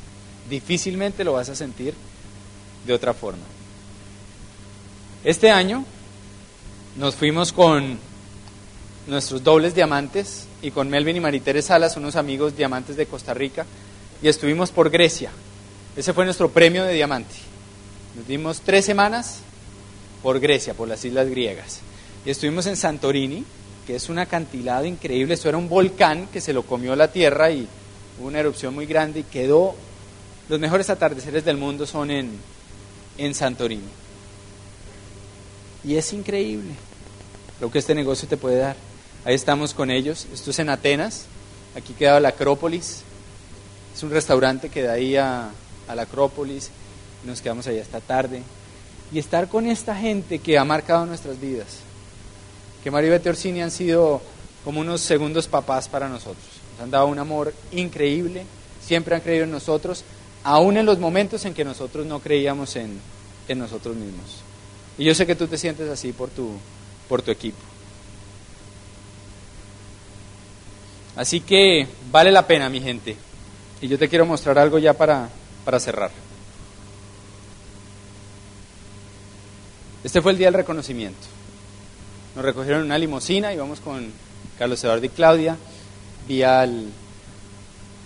[0.50, 1.94] difícilmente lo vas a sentir
[2.86, 3.42] de otra forma.
[5.24, 5.84] Este año
[6.99, 7.96] nos fuimos con
[9.07, 13.64] nuestros dobles diamantes y con Melvin y Maritere Salas, unos amigos diamantes de Costa Rica,
[14.20, 15.30] y estuvimos por Grecia.
[15.96, 17.36] Ese fue nuestro premio de diamante.
[18.16, 19.38] Nos dimos tres semanas
[20.24, 21.82] por Grecia, por las islas griegas.
[22.26, 23.44] Y estuvimos en Santorini,
[23.86, 25.34] que es un acantilado increíble.
[25.34, 27.68] Esto era un volcán que se lo comió la tierra y
[28.18, 29.76] hubo una erupción muy grande y quedó,
[30.49, 32.32] los mejores atardeceres del mundo son en,
[33.18, 33.88] en Santorini.
[35.84, 36.88] Y es increíble
[37.61, 38.76] lo que este negocio te puede dar.
[39.24, 41.26] Ahí estamos con ellos, esto es en Atenas,
[41.76, 43.02] aquí queda la Acrópolis,
[43.94, 45.50] es un restaurante que da ahí a,
[45.94, 46.70] la Acrópolis,
[47.24, 48.42] nos quedamos ahí esta tarde.
[49.11, 51.78] Y estar con esta gente que ha marcado nuestras vidas,
[52.84, 54.20] que Mario y han sido
[54.64, 56.44] como unos segundos papás para nosotros.
[56.80, 58.44] Han dado un amor increíble,
[58.84, 60.04] siempre han creído en nosotros,
[60.44, 63.00] aún en los momentos en que nosotros no creíamos en,
[63.48, 64.42] en nosotros mismos.
[64.96, 66.50] Y yo sé que tú te sientes así por tu,
[67.09, 67.59] por tu equipo.
[71.16, 73.16] Así que vale la pena, mi gente.
[73.80, 75.28] Y yo te quiero mostrar algo ya para,
[75.64, 76.11] para cerrar.
[80.04, 81.26] Este fue el día del reconocimiento.
[82.36, 84.12] Nos recogieron en una limusina, íbamos con
[84.59, 85.56] Carlos Eduardo y Claudia
[86.28, 86.86] vi al,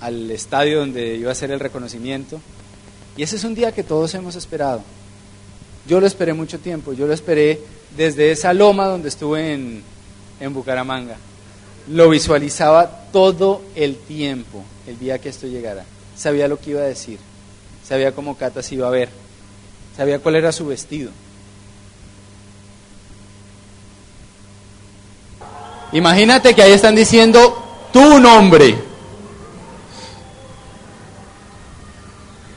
[0.01, 2.41] al estadio donde iba a ser el reconocimiento.
[3.17, 4.83] Y ese es un día que todos hemos esperado.
[5.87, 7.61] Yo lo esperé mucho tiempo, yo lo esperé
[7.97, 9.83] desde esa loma donde estuve en,
[10.41, 11.17] en Bucaramanga.
[11.89, 15.85] Lo visualizaba todo el tiempo, el día que esto llegara.
[16.17, 17.19] Sabía lo que iba a decir,
[17.85, 19.09] sabía cómo Cata se iba a ver,
[19.97, 21.11] sabía cuál era su vestido.
[25.93, 28.92] Imagínate que ahí están diciendo tu nombre.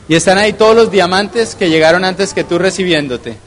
[0.08, 3.38] Y están ahí todos los diamantes que llegaron antes que tú recibiéndote.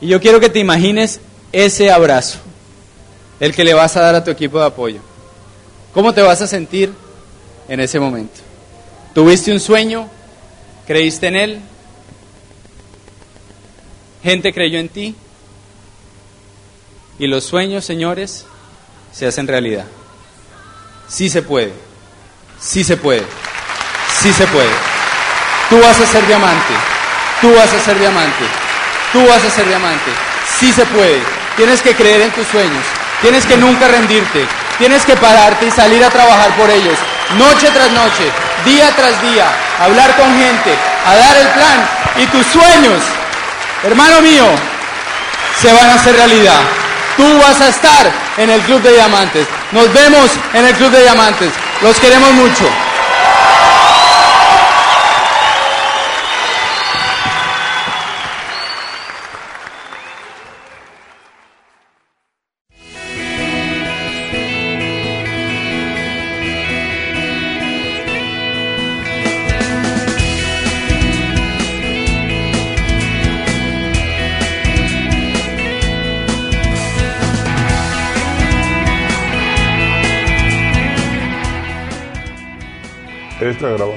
[0.00, 1.20] Y yo quiero que te imagines
[1.52, 2.38] ese abrazo,
[3.40, 5.00] el que le vas a dar a tu equipo de apoyo.
[5.92, 6.92] ¿Cómo te vas a sentir
[7.68, 8.40] en ese momento?
[9.14, 10.08] ¿Tuviste un sueño?
[10.86, 11.60] ¿Creíste en él?
[14.22, 15.16] ¿Gente creyó en ti?
[17.18, 18.44] Y los sueños, señores,
[19.12, 19.86] se hacen realidad.
[21.08, 21.72] Sí se puede.
[22.60, 23.22] Sí se puede.
[24.26, 24.74] Sí se puede.
[25.70, 26.74] Tú vas a ser diamante.
[27.40, 28.44] Tú vas a ser diamante.
[29.12, 30.10] Tú vas a ser diamante.
[30.58, 31.22] Sí se puede.
[31.56, 32.84] Tienes que creer en tus sueños.
[33.22, 34.44] Tienes que nunca rendirte.
[34.78, 36.98] Tienes que pararte y salir a trabajar por ellos.
[37.38, 38.32] Noche tras noche,
[38.64, 39.46] día tras día.
[39.80, 40.74] Hablar con gente,
[41.06, 41.88] a dar el plan.
[42.16, 43.04] Y tus sueños,
[43.84, 44.46] hermano mío,
[45.62, 46.58] se van a hacer realidad.
[47.16, 49.46] Tú vas a estar en el Club de Diamantes.
[49.70, 51.52] Nos vemos en el Club de Diamantes.
[51.80, 52.85] Los queremos mucho.